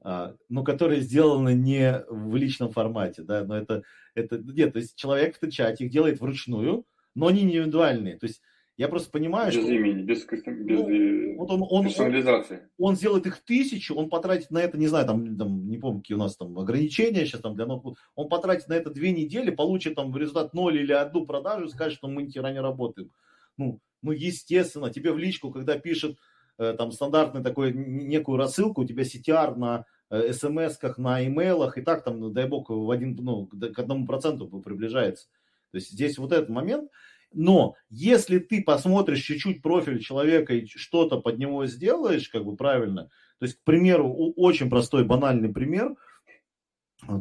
[0.02, 3.84] а, но которые сделаны не в личном формате, да, но это,
[4.16, 6.86] это, нет, то есть человек в чате их делает вручную,
[7.16, 8.42] но они индивидуальные, то есть
[8.78, 9.64] я просто понимаю, без что...
[9.64, 12.62] Без имени, без, без ну, вот он, он, персонализации.
[12.78, 16.00] Он, он сделает их тысячу, он потратит на это, не знаю, там, там не помню,
[16.00, 19.52] какие у нас там ограничения сейчас там для ноутбука, он потратит на это две недели,
[19.52, 22.62] получит там в результат ноль или одну продажу и скажет, что мы ни хера не
[22.62, 23.12] работаем.
[23.58, 26.18] Ну, ну, естественно, тебе в личку, когда пишет
[26.58, 31.82] э, там стандартный такой некую рассылку, у тебя CTR на э, смс-ках, на имейлах, и
[31.82, 35.28] так там, дай бог, в один, ну, к одному проценту приближается.
[35.72, 36.90] То есть здесь вот этот момент,
[37.32, 43.10] но если ты посмотришь чуть-чуть профиль человека и что-то под него сделаешь, как бы правильно,
[43.40, 45.96] то есть, к примеру, очень простой, банальный пример,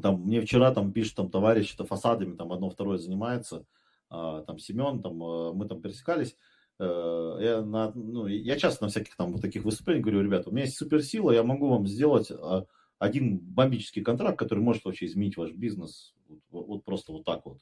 [0.02, 3.64] там, мне вчера там пишет там товарищ, это фасадами там одно, второе занимается,
[4.10, 6.36] а, там Семен, там э, мы там пересекались,
[6.78, 10.64] я, на, ну, я часто на всяких там вот таких выступлениях говорю, ребята, у меня
[10.64, 12.66] есть суперсила, я могу вам сделать а,
[12.98, 16.14] один бомбический контракт, который может вообще изменить ваш бизнес,
[16.50, 17.58] вот, вот просто вот так вот.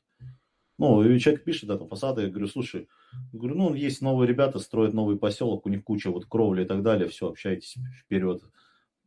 [0.79, 2.89] Ну, и человек пишет, да, там фасады, я говорю, слушай,
[3.33, 6.67] я говорю, ну, есть новые ребята, строят новый поселок, у них куча вот кровли и
[6.67, 8.43] так далее, все, общайтесь вперед,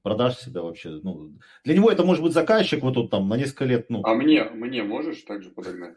[0.02, 1.34] продашь себя вообще, ну,
[1.64, 4.02] для него это может быть заказчик вот тут там на несколько лет, ну.
[4.04, 5.96] А мне, мне можешь также подогнать?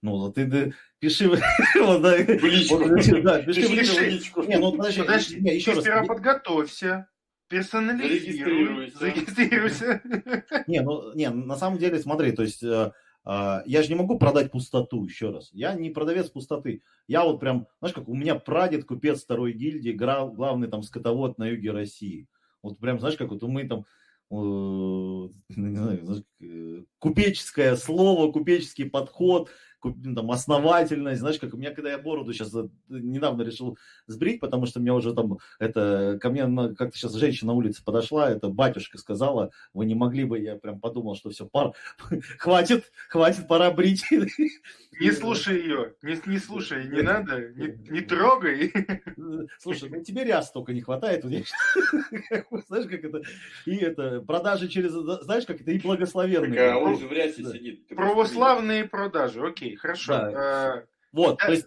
[0.00, 2.78] Ну, ты, ты пиши вот, да, в личку.
[2.78, 4.42] Вот, да, пиши, пиши в личку.
[4.44, 6.06] Не, ну подожди, подожди не, еще раз.
[6.06, 7.08] подготовься.
[7.48, 10.02] Персонализируй, зарегистрируйся.
[10.66, 12.92] Не, ну, не, на самом деле, смотри, то есть э,
[13.24, 15.48] а, я же не могу продать пустоту, еще раз.
[15.52, 16.82] Я не продавец пустоты.
[17.06, 21.48] Я вот прям, знаешь, как у меня прадед, купец второй гильдии, главный там скотовод на
[21.48, 22.28] юге России.
[22.62, 23.86] Вот прям, знаешь, как вот мы там,
[24.30, 24.34] э,
[25.56, 29.48] не знаю, э, купеческое слово, купеческий подход–
[29.82, 32.52] там, основательность, знаешь, как у меня, когда я бороду сейчас
[32.88, 37.58] недавно решил сбрить, потому что мне уже там, это, ко мне как-то сейчас женщина на
[37.58, 41.72] улице подошла, это батюшка сказала, вы не могли бы, я прям подумал, что все, пар,
[42.38, 44.04] хватит, хватит, пора брить.
[45.00, 48.72] Не слушай ее, не, не слушай, не надо, не, не трогай.
[49.58, 53.22] Слушай, ну тебе ряс только не хватает, знаешь, как это,
[53.64, 56.58] и это, продажи через, знаешь, как это, и благословенные.
[56.58, 57.86] Так, а он же в рясе сидит.
[57.88, 59.67] Православные продажи, окей.
[59.68, 60.12] Окей, хорошо.
[60.12, 60.76] Да.
[60.76, 61.66] Э, вот, то есть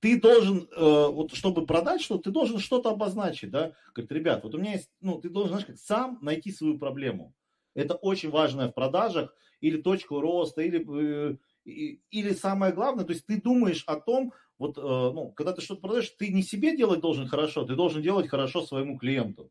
[0.00, 3.72] ты должен, э, вот чтобы продать что-то, ты должен что-то обозначить, да?
[3.94, 7.34] Говорит, ребят, вот у меня есть, ну, ты должен, знаешь, как сам найти свою проблему.
[7.74, 13.26] Это очень важно в продажах, или точку роста, или, э, или самое главное, то есть
[13.26, 17.26] ты думаешь о том, вот, ну, когда ты что-то продаешь, ты не себе делать должен
[17.26, 19.50] хорошо, ты должен делать хорошо своему клиенту.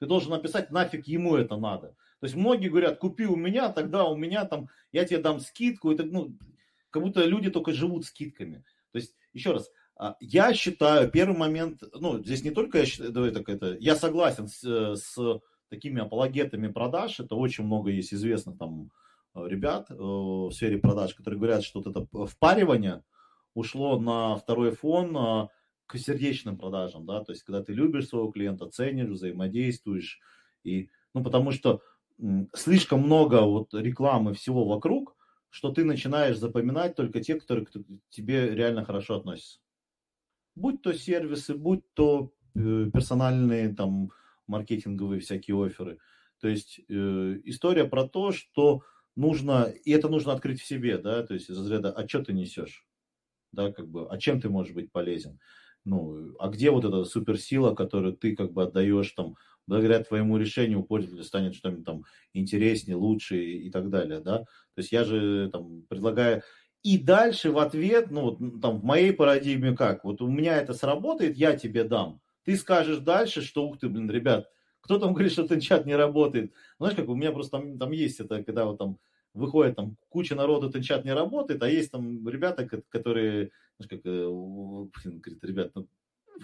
[0.00, 1.94] Ты должен написать, нафиг ему это надо.
[2.20, 5.92] То есть многие говорят, купи у меня, тогда у меня там, я тебе дам скидку.
[5.92, 6.36] Это, ну,
[6.94, 8.64] как будто люди только живут скидками.
[8.92, 13.10] То есть, еще раз, а, я считаю, первый момент, ну, здесь не только я считаю,
[13.10, 18.58] давай так это, я согласен с, с такими апологетами продаж, это очень много есть известных
[18.58, 18.92] там
[19.34, 23.02] ребят э, в сфере продаж, которые говорят, что вот это впаривание
[23.54, 25.48] ушло на второй фон
[25.86, 30.20] к сердечным продажам, да, то есть когда ты любишь своего клиента, ценишь, взаимодействуешь,
[30.62, 31.82] и, ну, потому что
[32.54, 35.13] слишком много вот рекламы всего вокруг,
[35.54, 37.70] что ты начинаешь запоминать только те, которые к
[38.10, 39.60] тебе реально хорошо относятся.
[40.56, 44.10] Будь то сервисы, будь то э, персональные там
[44.48, 46.00] маркетинговые всякие оферы.
[46.40, 48.82] То есть э, история про то, что
[49.14, 52.32] нужно, и это нужно открыть в себе, да, то есть из разряда, а что ты
[52.32, 52.84] несешь?
[53.52, 55.38] Да, как бы, а чем ты можешь быть полезен?
[55.84, 59.36] Ну, а где вот эта суперсила, которую ты как бы отдаешь там
[59.66, 64.38] благодаря твоему решению у пользователя станет что-нибудь там интереснее, лучше и, так далее, да.
[64.38, 66.42] То есть я же там предлагаю
[66.82, 70.74] и дальше в ответ, ну вот там в моей парадигме как, вот у меня это
[70.74, 72.20] сработает, я тебе дам.
[72.44, 74.50] Ты скажешь дальше, что ух ты, блин, ребят,
[74.80, 76.52] кто там говорит, что Тенчат не работает?
[76.78, 78.98] Знаешь, как у меня просто там, там есть это, когда вот там
[79.32, 84.28] выходит там куча народу, Тенчат не работает, а есть там ребята, которые, знаешь, как, э,
[84.28, 85.88] блин, говорит, ребят, ну,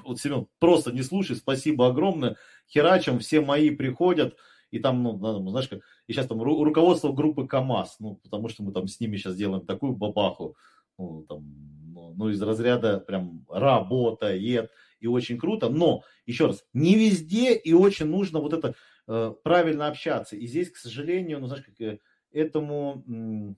[0.04, 2.36] вот, Семен, просто не слушай, спасибо огромное,
[2.68, 4.36] херачим, все мои приходят,
[4.70, 8.62] и там, ну, знаешь, как, и сейчас там ру- руководство группы КАМАЗ, ну, потому что
[8.62, 10.56] мы там с ними сейчас делаем такую бабаху,
[10.98, 11.44] ну, там,
[11.92, 14.70] ну, ну из разряда прям работает,
[15.00, 18.74] и очень круто, но, еще раз, не везде и очень нужно вот это
[19.08, 21.98] э, правильно общаться, и здесь, к сожалению, ну, знаешь, как, э,
[22.32, 23.56] этому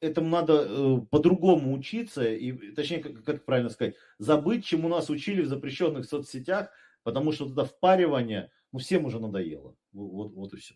[0.00, 5.42] этому надо э, по-другому учиться, и, точнее, как, как правильно сказать, забыть, чему нас учили
[5.42, 6.70] в запрещенных соцсетях,
[7.02, 9.76] потому что это впаривание, ну, всем уже надоело.
[9.92, 10.74] Вот, вот и все.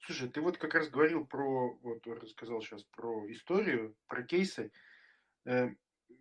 [0.00, 4.70] Слушай, ты вот как раз говорил про, вот рассказал сейчас про историю, про кейсы.
[5.44, 5.70] Э,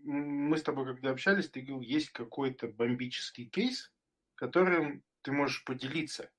[0.03, 3.91] мы с тобой когда общались, ты говорил, есть какой-то бомбический кейс,
[4.35, 6.31] которым ты можешь поделиться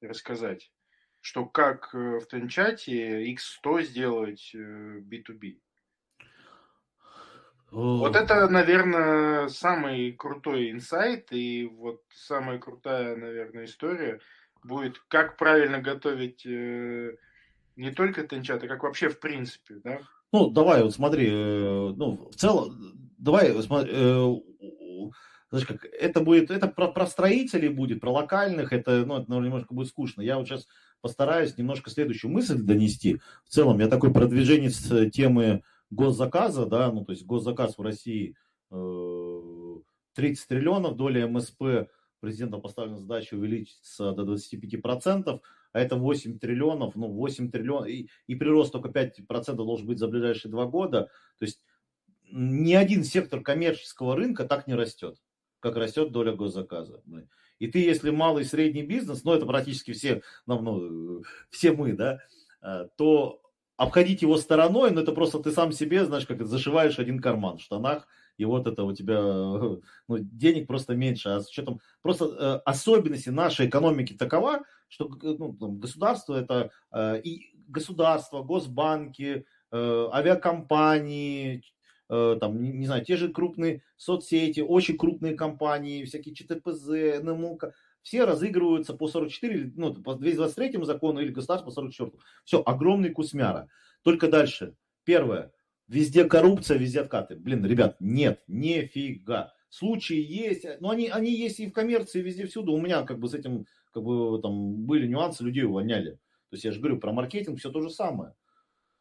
[0.00, 0.70] рассказать
[1.26, 5.56] что как э, в Тенчате X100 сделать B2B.
[6.20, 6.20] Э,
[7.72, 14.20] вот это, наверное, самый крутой инсайт и вот самая крутая, наверное, история
[14.62, 17.16] будет, как правильно готовить э,
[17.74, 19.98] не только Тенчат, а как вообще в принципе, да?
[20.32, 23.92] Ну, давай, вот смотри, ну, в целом, давай, смотри,
[25.50, 29.48] знаешь, как, это будет, это про, про строителей будет, про локальных, это, ну, это, наверное,
[29.48, 30.20] немножко будет скучно.
[30.20, 30.68] Я вот сейчас
[31.00, 33.20] постараюсь немножко следующую мысль донести.
[33.44, 38.36] В целом, я такой продвиженец э, темы госзаказа, да, ну, то есть госзаказ в России
[38.70, 41.88] 30 э, триллионов, доля МСП
[42.20, 45.40] президентом поставлена задача увеличиться до 25%,
[45.72, 50.08] а это 8 триллионов, ну, 8 триллионов, и, и прирост только 5% должен быть за
[50.08, 51.10] ближайшие два года.
[51.38, 51.60] То есть
[52.30, 55.18] ни один сектор коммерческого рынка так не растет,
[55.60, 57.02] как растет доля госзаказа.
[57.58, 61.92] И ты, если малый и средний бизнес, ну, это практически все, ну, ну, все мы,
[61.92, 62.20] да,
[62.60, 63.40] а, то
[63.76, 67.62] обходить его стороной, ну, это просто ты сам себе, знаешь, как зашиваешь один карман в
[67.62, 68.06] штанах,
[68.38, 71.30] и вот это у тебя, ну, денег просто меньше.
[71.30, 77.20] А с учетом просто э, особенности нашей экономики такова, что ну, там, государство это э,
[77.22, 81.75] и государство, госбанки, э, авиакомпании, Э,
[82.08, 87.58] там, не, не знаю, те же крупные соцсети, очень крупные компании, всякие ЧТПЗ, НМУ,
[88.02, 92.12] все разыгрываются по 44, ну, по 223 закону или государство по 44.
[92.44, 93.68] Все, огромный кусмяра.
[94.02, 94.76] Только дальше.
[95.04, 95.52] Первое.
[95.88, 97.36] Везде коррупция, везде откаты.
[97.36, 99.52] Блин, ребят, нет, нифига.
[99.68, 102.72] Случаи есть, но они, они есть и в коммерции, везде всюду.
[102.72, 106.12] У меня как бы с этим как бы там были нюансы, людей увольняли.
[106.50, 108.34] То есть я же говорю про маркетинг, все то же самое.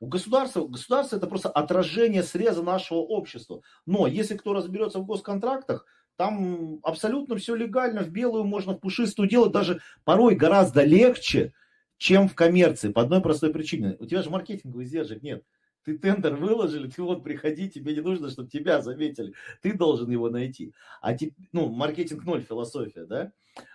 [0.06, 3.64] У государства, государство это просто отражение среза нашего общества.
[3.88, 9.28] Но если кто разберется в госконтрактах, там абсолютно все легально, в белую можно в пушистую
[9.28, 11.54] делать, даже порой гораздо легче,
[11.98, 13.98] чем в коммерции, по одной простой причине.
[13.98, 15.44] У тебя же маркетинговый издержек нет.
[15.84, 19.34] Ты тендер выложили, ты вот приходи, тебе не нужно, чтобы тебя заметили.
[19.64, 20.76] Ты должен его найти.
[21.02, 23.32] А тип, ну, маркетинг ноль философия, да?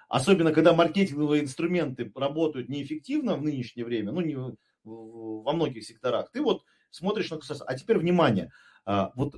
[0.08, 4.36] Особенно, когда маркетинговые инструменты работают неэффективно в нынешнее время, ну, не,
[4.84, 6.30] во многих секторах.
[6.30, 7.68] Ты вот смотришь на государство.
[7.68, 8.52] А теперь внимание.
[8.84, 9.36] А, вот,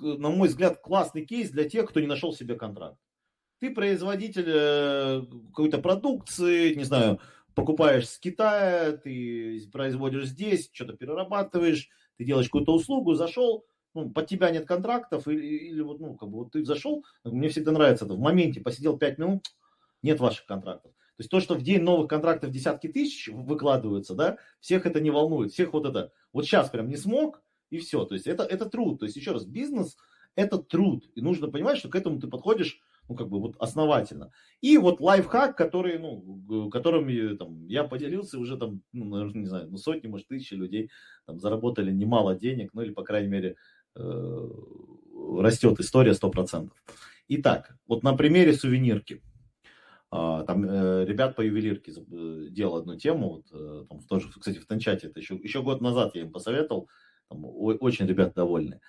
[0.00, 2.98] на мой взгляд, классный кейс для тех, кто не нашел себе контракт.
[3.60, 7.20] Ты производитель э, какой-то продукции, не знаю,
[7.54, 13.64] покупаешь с Китая, ты производишь здесь, что-то перерабатываешь, ты делаешь какую-то услугу, зашел,
[13.94, 17.48] ну, под тебя нет контрактов, или, или вот, ну, как бы вот ты зашел, мне
[17.48, 19.46] всегда нравится это, в моменте посидел 5 минут,
[20.02, 20.92] нет ваших контрактов.
[21.16, 25.10] То есть то, что в день новых контрактов десятки тысяч выкладываются, да, всех это не
[25.10, 28.04] волнует, всех вот это, вот сейчас прям не смог, и все.
[28.04, 29.00] То есть это, это труд.
[29.00, 29.96] То есть еще раз, бизнес–
[30.34, 31.04] это труд.
[31.14, 34.32] И нужно понимать, что к этому ты подходишь ну, как бы вот основательно.
[34.60, 39.68] И вот лайфхак, который, ну, которым там, я поделился, уже там, ну, наверное, не знаю,
[39.70, 40.90] ну, сотни, может, тысячи людей
[41.26, 43.56] там заработали немало денег, ну, или, по крайней мере,
[43.94, 44.48] э,
[45.38, 46.70] растет история 100%.
[47.28, 49.22] Итак, вот на примере сувенирки.
[50.16, 54.60] А, там э, ребят по ювелирке э, делал одну тему, вот, э, там тоже, кстати,
[54.60, 56.88] в Танчате, это еще, еще год назад я им посоветовал,
[57.28, 58.80] там, очень ребят довольны.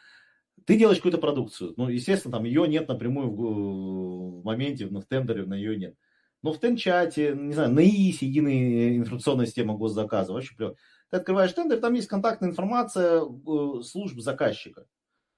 [0.66, 5.48] Ты делаешь какую-то продукцию, ну, естественно, там ее нет напрямую в, в моменте, в тендере
[5.48, 5.96] на ее нет.
[6.44, 10.78] Но в Тенчате, не знаю, на ИИСе, единая информационная система госзаказа, вообще плевать.
[11.10, 13.24] Ты открываешь тендер, там есть контактная информация
[13.82, 14.86] служб заказчика.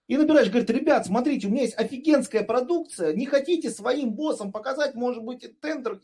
[0.08, 4.96] И набираешь, говорит, ребят, смотрите, у меня есть офигенская продукция, не хотите своим боссам показать,
[4.96, 6.00] может быть, тендер,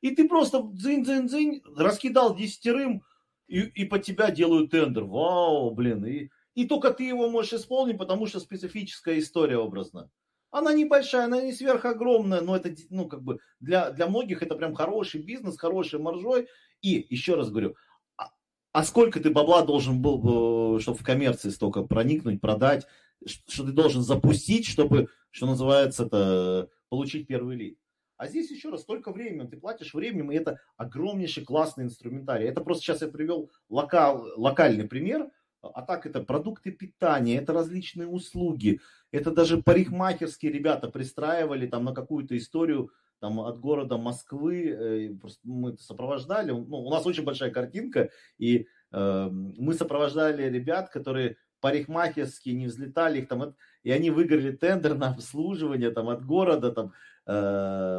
[0.00, 3.04] и ты просто дзынь-дзынь-дзынь раскидал десятерым,
[3.46, 5.04] и, и под тебя делают тендер.
[5.04, 10.10] Вау, блин, и, и только ты его можешь исполнить, потому что специфическая история образна.
[10.50, 14.74] Она небольшая, она не сверхогромная, но это, ну, как бы, для, для многих это прям
[14.74, 16.48] хороший бизнес, хороший маржой.
[16.80, 17.74] И, еще раз говорю,
[18.16, 18.30] а,
[18.72, 22.86] а сколько ты бабла должен был, э, чтобы в коммерции столько проникнуть, продать,
[23.26, 27.78] что ты должен запустить, чтобы, что называется, это, получить первый лид.
[28.16, 32.48] А здесь еще раз, только временем, ты платишь временем, и это огромнейший классный инструментарий.
[32.48, 38.06] Это просто сейчас я привел локал, локальный пример, а так это продукты питания, это различные
[38.06, 42.90] услуги, это даже парикмахерские ребята пристраивали там на какую-то историю
[43.20, 48.66] там от города Москвы, э, мы это сопровождали, ну, у нас очень большая картинка, и
[48.92, 53.54] э, мы сопровождали ребят, которые парикмахерские не взлетали, их там,
[53.84, 56.92] и они выиграли тендер на обслуживание там от города там
[57.24, 57.32] э,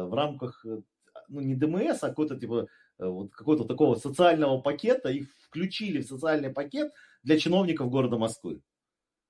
[0.04, 0.82] в рамках, э,
[1.26, 2.68] ну не ДМС, а какой-то типа
[3.00, 6.92] э, вот какого-то такого социального пакета, их включили в социальный пакет
[7.24, 8.62] для чиновников города Москвы.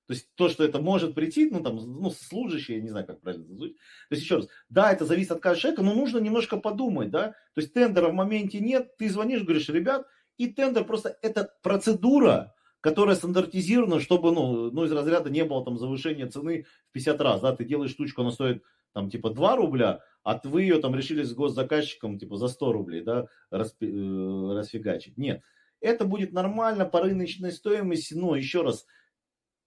[0.05, 3.47] То есть то, что это может прийти, ну там, ну, служащие, не знаю, как правильно
[3.47, 3.73] назвать.
[3.73, 7.29] То есть еще раз, да, это зависит от каждого человека, но нужно немножко подумать, да.
[7.55, 10.05] То есть тендера в моменте нет, ты звонишь, говоришь, ребят,
[10.37, 15.77] и тендер просто это процедура, которая стандартизирована, чтобы, ну, ну, из разряда не было там
[15.77, 18.63] завышения цены в 50 раз, да, ты делаешь штучку, она стоит
[18.93, 23.01] там типа 2 рубля, а вы ее там решили с госзаказчиком типа за 100 рублей,
[23.01, 25.17] да, распи, э, расфигачить.
[25.17, 25.41] Нет,
[25.81, 28.85] это будет нормально по рыночной стоимости, но еще раз,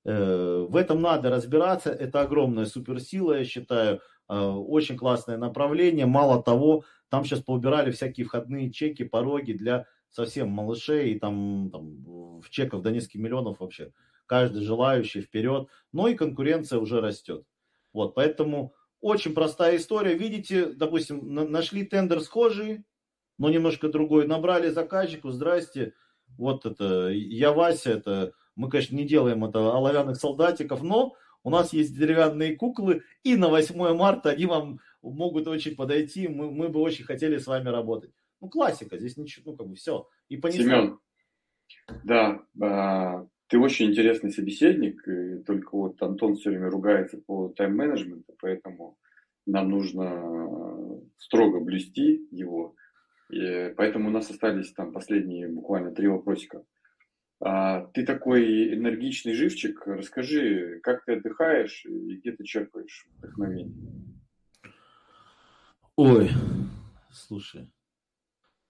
[0.04, 6.42] э, в этом надо разбираться, это огромная суперсила, я считаю, э, очень классное направление, мало
[6.42, 12.50] того, там сейчас поубирали всякие входные чеки, пороги для совсем малышей, и там, там в
[12.50, 13.92] чеков до нескольких миллионов вообще.
[14.26, 17.44] Каждый желающий вперед, но и конкуренция уже растет.
[17.92, 20.14] Вот, поэтому очень простая история.
[20.14, 22.84] Видите, допустим, нашли тендер схожий,
[23.38, 24.26] но немножко другой.
[24.26, 25.94] Набрали заказчику, здрасте,
[26.38, 31.72] вот это, я Вася, это, мы, конечно, не делаем это оловянных солдатиков, но у нас
[31.72, 36.80] есть деревянные куклы, и на 8 марта они вам могут очень подойти, мы, мы бы
[36.80, 38.12] очень хотели с вами работать.
[38.40, 40.08] Ну, классика, здесь ничего, ну, как бы все.
[40.28, 40.62] И понесло.
[40.62, 40.98] Семен,
[42.04, 48.34] да, а, ты очень интересный собеседник, и только вот Антон все время ругается по тайм-менеджменту,
[48.40, 48.96] поэтому
[49.46, 52.74] нам нужно строго блюсти его.
[53.30, 56.64] И поэтому у нас остались там последние буквально три вопросика.
[57.42, 63.74] А, ты такой энергичный живчик, расскажи, как ты отдыхаешь и где ты черпаешь вдохновение?
[65.96, 66.30] Ой,
[67.10, 67.70] слушай,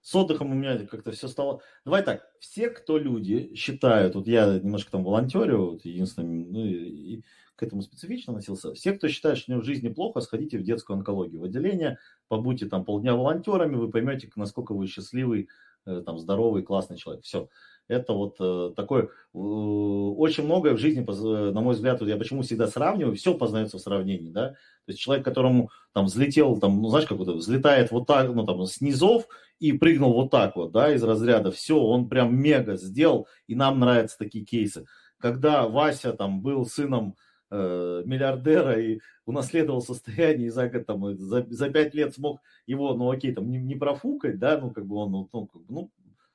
[0.02, 1.60] с отдыхом у меня как-то все стало...
[1.84, 7.16] Давай так, все, кто люди считают, вот я немножко там волонтерю, вот единственное, ну и,
[7.16, 7.24] и
[7.56, 10.62] к этому специфично носился, все, кто считает, что у него в жизни плохо, сходите в
[10.62, 11.98] детскую онкологию, в отделение,
[12.28, 15.48] побудьте там полдня волонтерами, вы поймете, насколько вы счастливый,
[15.84, 17.24] э, там, здоровый, классный человек.
[17.24, 17.50] Все.
[17.90, 21.04] Это вот э, такое, э, очень многое в жизни,
[21.50, 24.50] на мой взгляд, я почему всегда сравниваю, все познается в сравнении, да.
[24.50, 28.46] То есть человек, которому там взлетел, там, ну знаешь, как вот взлетает вот так, ну
[28.46, 29.26] там с низов
[29.58, 33.80] и прыгнул вот так вот, да, из разряда, все, он прям мега сделал, и нам
[33.80, 34.86] нравятся такие кейсы.
[35.18, 37.16] Когда Вася там был сыном
[37.50, 43.10] э, миллиардера и унаследовал состояние, и за, там, за, за 5 лет смог его, ну
[43.10, 45.90] окей, там не, не профукать, да, ну как бы он, ну, как бы, ну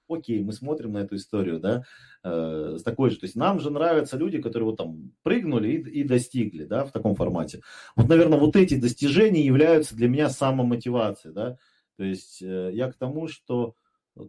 [0.09, 1.83] окей, мы смотрим на эту историю, да,
[2.23, 6.01] э, с такой же, то есть нам же нравятся люди, которые вот там прыгнули и,
[6.01, 7.61] и достигли, да, в таком формате.
[7.95, 11.57] Вот, наверное, вот эти достижения являются для меня самомотивацией, да,
[11.97, 13.75] то есть э, я к тому, что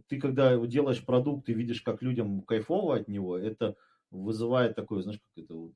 [0.07, 3.75] ты, когда делаешь продукт и видишь, как людям кайфово от него, это
[4.11, 5.73] вызывает такое, знаешь, как это вот,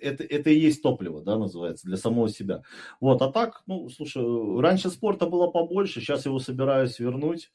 [0.00, 2.62] это, это и есть топливо, да, называется, для самого себя.
[3.00, 4.22] Вот, а так, ну, слушай,
[4.60, 7.52] раньше спорта было побольше, сейчас его собираюсь вернуть,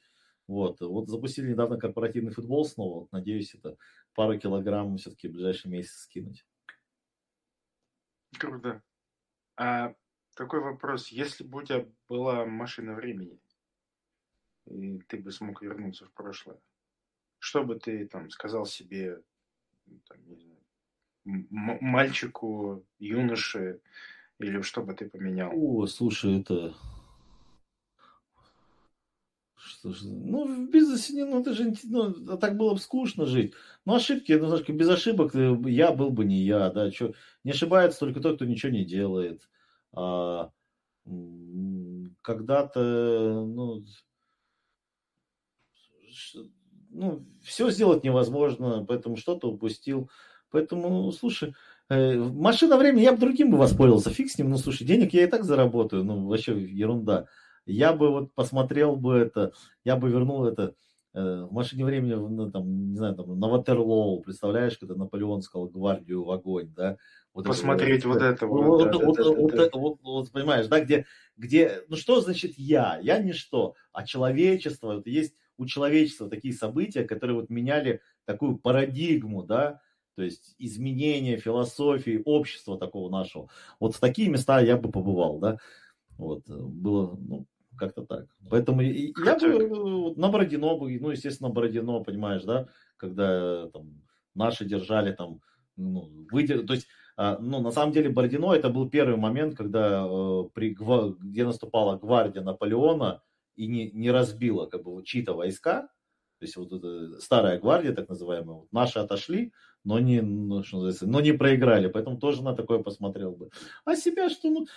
[0.48, 3.02] вот, вот запустили недавно корпоративный футбол снова.
[3.02, 3.78] Вот, надеюсь, это
[4.14, 6.46] пару килограмм все-таки в ближайший месяц скинуть.
[8.38, 8.82] Круто.
[9.58, 9.94] А
[10.36, 11.10] такой вопрос.
[11.10, 13.40] Если бы у тебя была машина времени,
[14.66, 16.60] и ты бы смог вернуться в прошлое,
[17.40, 19.22] что бы ты там сказал себе,
[19.86, 20.58] ну, там, не знаю,
[21.52, 23.82] мальчику, юноше,
[24.40, 25.52] или что бы ты поменял?
[25.54, 26.74] О, слушай, это...
[29.92, 33.54] Ж, ну, в бизнесе, не, ну, это же, ну, а так было бы скучно жить.
[33.86, 37.14] Ну, ошибки, ну, знаешь, без ошибок э, я был бы не я, да, что,
[37.44, 39.48] не ошибается только тот, кто ничего не делает.
[39.94, 40.52] А,
[42.22, 43.84] когда-то, ну,
[46.90, 50.10] ну, все сделать невозможно, поэтому что-то упустил.
[50.50, 51.54] Поэтому, слушай,
[51.90, 55.24] э, машина времени, я бы другим бы воспользовался, фиг с ним, ну, слушай, денег я
[55.24, 57.28] и так заработаю, ну, вообще ерунда.
[57.68, 59.52] Я бы вот посмотрел бы это,
[59.84, 60.74] я бы вернул это
[61.14, 65.68] э, в машине времени, ну, там, не знаю, там, на Ватерлоу, представляешь, когда Наполеон сказал
[65.68, 66.98] гвардию в огонь, да?
[67.34, 68.66] Вот Посмотреть это, вот это вот.
[68.66, 71.06] Вот, да, вот, да, вот, да, вот, вот, вот, понимаешь, да, где,
[71.36, 73.00] где, ну что значит я?
[73.02, 79.44] Я ничто, а человечество, вот есть у человечества такие события, которые вот меняли такую парадигму,
[79.44, 79.82] да,
[80.16, 83.50] то есть изменение философии, общества такого нашего.
[83.80, 85.58] Вот в такие места я бы побывал, да.
[86.18, 87.46] Вот, было, ну,
[87.78, 88.26] как-то так.
[88.50, 92.68] Поэтому я бы на Бородино бы, ну, естественно, Бородино, понимаешь, да,
[92.98, 94.02] когда там
[94.36, 95.42] наши держали там,
[95.76, 96.66] ну, выдер...
[96.66, 100.76] то есть, а, ну, на самом деле Бородино это был первый момент, когда э, при,
[101.20, 103.22] где наступала гвардия Наполеона,
[103.56, 105.90] и не, не разбила как бы чьи-то войска,
[106.40, 109.52] то есть вот эта старая гвардия, так называемая, вот наши отошли,
[109.84, 113.50] но не, ну, что но не проиграли, поэтому тоже на такое посмотрел бы.
[113.86, 114.68] А себя что, ну,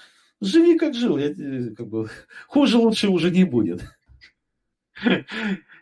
[0.41, 1.34] живи как жил, я,
[1.74, 2.09] как бы,
[2.47, 3.82] хуже лучше уже не будет.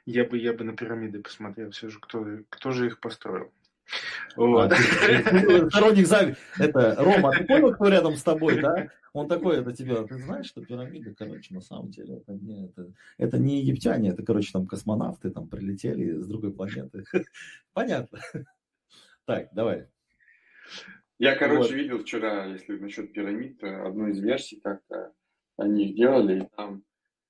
[0.06, 3.52] Я бы, я бы на пирамиды посмотрел все же, кто, кто же их построил.
[4.36, 4.72] Вот.
[4.72, 4.76] А,
[5.68, 6.34] сторонник зави.
[6.59, 8.88] Это, Рома, ты понял, кто рядом с тобой, да?
[9.12, 12.92] Он такой, это тебе, ты знаешь, что пирамида, короче, на самом деле, это не, это,
[13.18, 17.04] это не египтяне, это, короче, там космонавты там прилетели с другой планеты.
[17.72, 18.20] Понятно.
[19.24, 19.88] Так, давай.
[21.18, 21.72] Я, короче, вот.
[21.72, 24.80] видел вчера, если насчет пирамид, одну из версий, как
[25.56, 26.84] они делали, и там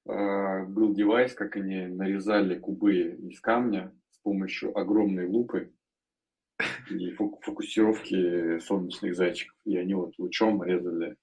[0.07, 5.73] э, был девайс, как они нарезали кубы из камня с помощью огромной лупы
[6.91, 9.57] и фокусировки солнечных зайчиков.
[9.65, 11.17] И они вот лучом резали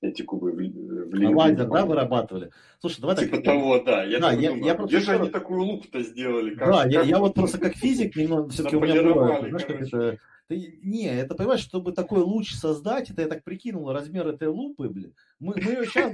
[0.00, 1.36] эти кубы в, в линию.
[1.36, 2.50] Лазер, да, вырабатывали?
[2.80, 3.44] Слушай, давай типа так...
[3.44, 4.04] того, да.
[4.04, 6.54] Я, да, я, думаю, я где же они такую лупу-то сделали?
[6.54, 6.92] Как, да, как...
[6.92, 10.78] Я, я вот просто как физик, немного, все-таки у меня было, знаешь, как это ты,
[10.82, 15.14] не, это, понимаешь, чтобы такой луч создать, это я так прикинул размер этой лупы, блин.
[15.38, 16.12] Мы, мы ее сейчас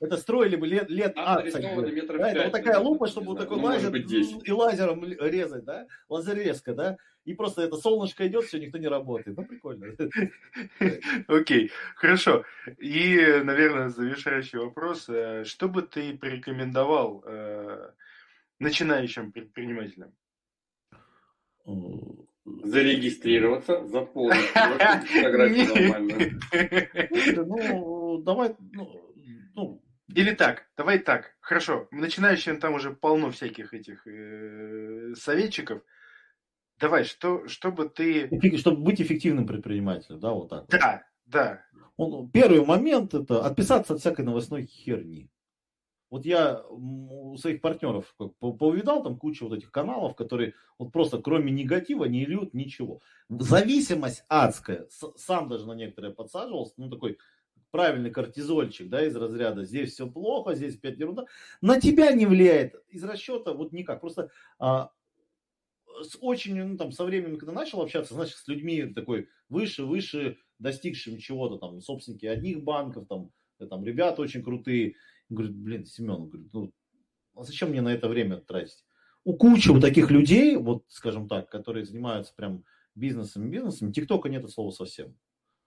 [0.00, 1.52] это строили бы лет, лет 20.
[1.52, 5.86] Да, это вот такая лупа, чтобы вот такой лазер и лазером резать, да?
[6.08, 6.96] Лазерезка, да?
[7.24, 9.36] И просто это солнышко идет, все, никто не работает.
[9.36, 9.96] Ну, прикольно.
[11.26, 12.44] Окей, хорошо.
[12.78, 15.08] И, наверное, завершающий вопрос.
[15.08, 17.90] Э, что бы ты порекомендовал э,
[18.60, 20.12] начинающим предпринимателям?
[22.46, 27.44] Зарегистрироваться, заполнить фотографию нормально.
[27.44, 29.12] Ну, давай, ну,
[29.54, 29.82] ну,
[30.14, 35.82] или так, давай так, хорошо, начинающим там уже полно всяких этих э, советчиков.
[36.78, 38.30] Давай, что, чтобы ты...
[38.58, 40.66] Чтобы быть эффективным предпринимателем, да, вот так.
[40.68, 40.92] Да,
[41.24, 41.32] вот.
[41.32, 41.64] да.
[41.96, 45.30] Он, первый момент это отписаться от всякой новостной херни.
[46.10, 51.50] Вот я у своих партнеров повидал там кучу вот этих каналов, которые вот просто кроме
[51.50, 53.00] негатива не льют ничего.
[53.28, 54.86] Зависимость адская.
[55.16, 57.18] Сам даже на некоторые подсаживался, ну такой
[57.70, 61.24] правильный кортизольчик, да, из разряда здесь все плохо, здесь опять ерунда.
[61.60, 64.00] На тебя не влияет из расчета вот никак.
[64.00, 64.90] Просто а,
[66.02, 70.38] с очень, ну там, со временем, когда начал общаться, значит, с людьми такой выше, выше,
[70.58, 74.94] достигшими чего-то, там, собственники одних банков, там, там, ребята очень крутые,
[75.28, 76.72] Говорит, блин, Семен, говорит, ну,
[77.34, 78.84] а зачем мне на это время тратить?
[79.24, 82.64] У кучи вот таких людей, вот, скажем так, которые занимаются прям
[82.94, 85.16] бизнесом, бизнесом, ТикТока нет слова совсем.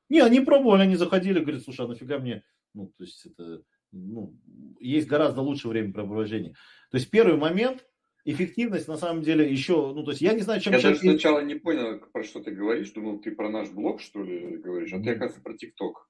[0.07, 2.43] Не, они пробовали, они заходили, говорят, слушай, а нафига мне,
[2.73, 4.35] ну, то есть это, ну,
[4.79, 6.53] есть гораздо лучше время времяпрепровождения.
[6.89, 7.85] То есть первый момент,
[8.25, 10.73] эффективность на самом деле еще, ну, то есть я не знаю, чем...
[10.73, 14.23] Я даже сначала не понял, про что ты говоришь, думал, ты про наш блог, что
[14.23, 16.09] ли, говоришь, а ты, оказывается, про ТикТок.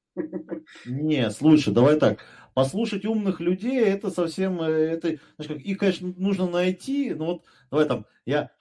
[0.86, 2.20] Не, слушай, давай так.
[2.54, 7.44] Послушать умных людей, это совсем, э, это, знаешь, как, их, конечно, нужно найти, но вот,
[7.72, 8.52] давай там, я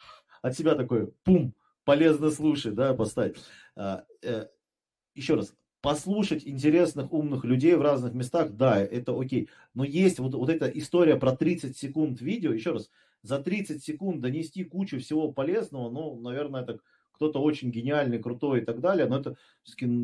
[0.43, 3.39] от себя такой, пум, полезно слушать, да, поставить.
[3.75, 4.47] А, э,
[5.15, 9.49] еще раз, послушать интересных, умных людей в разных местах, да, это окей.
[9.75, 12.91] Но есть вот, вот эта история про 30 секунд видео, еще раз,
[13.23, 18.65] за 30 секунд донести кучу всего полезного, ну, наверное, так кто-то очень гениальный, крутой и
[18.65, 19.37] так далее, но это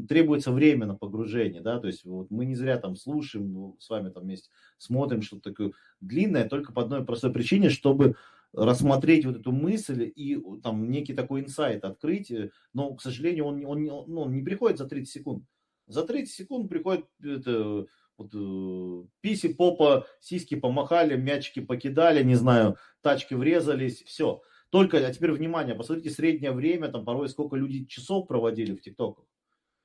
[0.09, 4.11] требуется время на погружение, да, то есть вот мы не зря там слушаем, с вами
[4.11, 8.17] там вместе смотрим что-то такое длинное, только по одной простой причине, чтобы
[8.53, 12.33] рассмотреть вот эту мысль и там некий такой инсайт открыть,
[12.73, 15.45] но, к сожалению, он, он, он, он не приходит за 30 секунд.
[15.87, 17.87] За 30 секунд приходит это,
[18.17, 24.43] вот, э, писи, попа, сиськи помахали, мячики покидали, не знаю, тачки врезались, все.
[24.71, 29.25] Только, а теперь внимание, посмотрите среднее время, там порой сколько люди часов проводили в ТикТоках.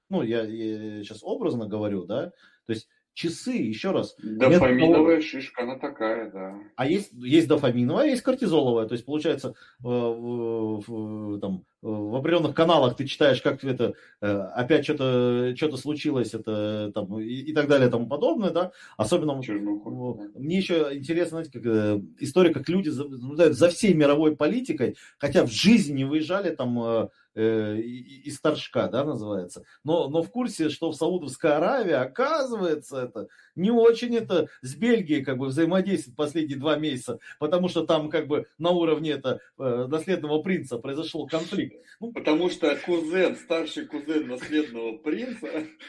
[0.09, 2.31] Ну, я, я сейчас образно говорю, да,
[2.65, 2.89] то есть
[3.19, 4.15] часы, еще раз.
[4.23, 5.21] Дофаминовая того...
[5.21, 6.55] шишка, она такая, да.
[6.77, 8.87] А есть, есть дофаминовая, а есть кортизоловая.
[8.87, 14.85] То есть, получается, в, в, там, в определенных каналах ты читаешь, как это э, опять
[14.85, 18.71] что-то что случилось, это там и, и так далее, и тому подобное, да.
[18.95, 24.37] Особенно Чернуху, мне еще интересно, знаете, как э, история, как люди наблюдают за всей мировой
[24.37, 27.09] политикой, хотя в жизни не выезжали там
[27.39, 29.63] э, из Торжка, да, называется.
[29.83, 35.23] Но, но в курсе, что в Саудовской Аравии, оказывается, это не очень это с Бельгией
[35.23, 39.87] как бы взаимодействует последние два месяца, потому что там как бы на уровне это э,
[39.89, 41.75] наследного принца произошел конфликт.
[41.99, 45.47] Ну, потому что кузен, старший кузен наследного принца,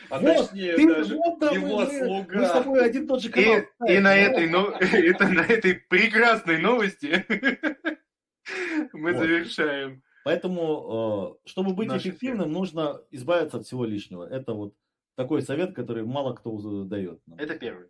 [0.08, 2.38] а вот, точнее ты, даже вот, его мы, слуга.
[2.38, 3.60] Мы с тобой один тот же канал.
[3.88, 7.24] И, и на этой, но, это на этой прекрасной новости
[8.92, 9.20] мы вот.
[9.20, 10.02] завершаем.
[10.24, 12.52] Поэтому, э, чтобы быть Наши эффективным, фирмы.
[12.52, 14.24] нужно избавиться от всего лишнего.
[14.24, 14.74] Это вот
[15.16, 17.20] такой совет, который мало кто дает.
[17.26, 17.38] Нам.
[17.38, 17.88] Это первый.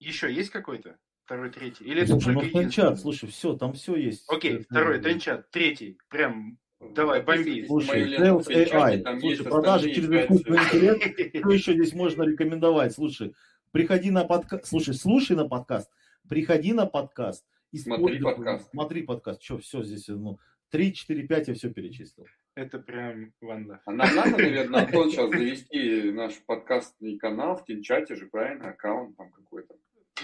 [0.00, 0.96] Еще есть какой-то?
[1.24, 1.84] Второй, третий?
[1.84, 4.24] Или слушай, это ну тренчат, слушай, все, там все есть.
[4.28, 7.66] Окей, это, второй, тренчат, третий, прям Давай, бомби.
[7.66, 12.94] Слушай, Sales AI, слушай, продажи через искусственный интеллект, что еще здесь можно рекомендовать?
[12.94, 13.34] Слушай,
[13.72, 15.90] приходи на подкаст, слушай, слушай на подкаст,
[16.28, 18.70] приходи на подкаст, смотри подкаст.
[18.70, 20.38] Смотри подкаст, что, все здесь, ну,
[20.70, 22.26] 3, 4, 5 я все перечислил.
[22.54, 23.80] Это прям ванда.
[23.86, 28.70] А нам надо, наверное, Антон, сейчас завести наш подкастный канал в Тинчате же, правильно?
[28.70, 29.74] Аккаунт там какой-то.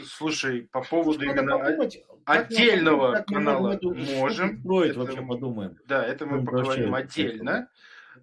[0.05, 4.59] Слушай, по поводу Что именно подумать, отдельного как канала мы можем.
[4.59, 5.78] Строить это, вообще подумаем.
[5.86, 7.70] Да, это мы, мы поговорим отдельно.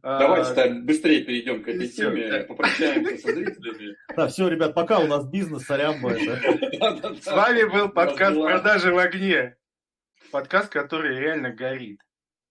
[0.01, 2.43] Давайте а, быстрее перейдем к этой все, теме, да.
[2.43, 3.95] попрощаемся со зрителями.
[4.15, 9.55] Да, все, ребят, пока у нас бизнес, сорян С вами был подкаст «Продажи в огне».
[10.31, 11.99] Подкаст, который реально горит.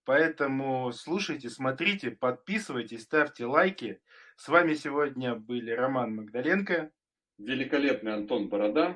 [0.05, 4.01] Поэтому слушайте, смотрите, подписывайтесь, ставьте лайки.
[4.35, 6.91] С вами сегодня были Роман Магдаленко.
[7.37, 8.95] Великолепный Антон Борода.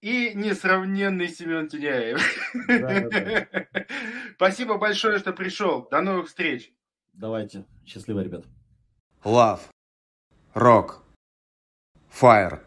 [0.00, 2.20] И несравненный Семен Тюняев.
[4.34, 5.86] Спасибо большое, что пришел.
[5.90, 6.72] До новых встреч.
[7.12, 7.64] Давайте.
[7.86, 8.44] Счастливо, ребят.
[9.22, 9.60] Love.
[10.54, 11.02] Rock.
[12.10, 12.60] Fire.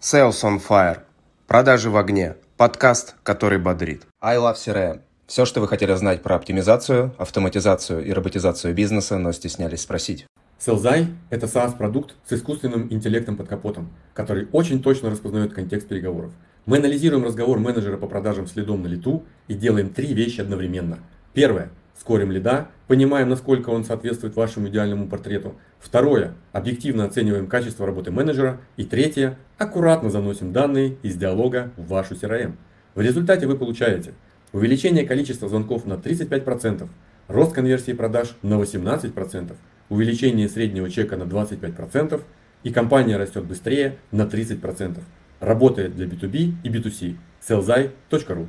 [0.00, 1.04] Sales on Fire.
[1.46, 2.36] Продажи в огне.
[2.56, 4.06] Подкаст, который бодрит.
[4.20, 5.02] I love CRM.
[5.32, 10.26] Все, что вы хотели знать про оптимизацию, автоматизацию и роботизацию бизнеса, но стеснялись спросить.
[10.58, 16.32] Селзай– это SaaS-продукт с искусственным интеллектом под капотом, который очень точно распознает контекст переговоров.
[16.66, 20.98] Мы анализируем разговор менеджера по продажам следом на лету и делаем три вещи одновременно.
[21.32, 25.54] Первое– скорим лида, понимаем, насколько он соответствует вашему идеальному портрету.
[25.80, 28.60] Второе– объективно оцениваем качество работы менеджера.
[28.76, 32.52] И третье– аккуратно заносим данные из диалога в вашу CRM.
[32.94, 34.12] В результате вы получаете–
[34.52, 36.88] увеличение количества звонков на 35%,
[37.28, 39.52] рост конверсии продаж на 18%,
[39.88, 42.20] увеличение среднего чека на 25%
[42.64, 44.98] и компания растет быстрее на 30%.
[45.40, 47.16] Работает для B2B и B2C.
[47.46, 48.46] sellzai.ru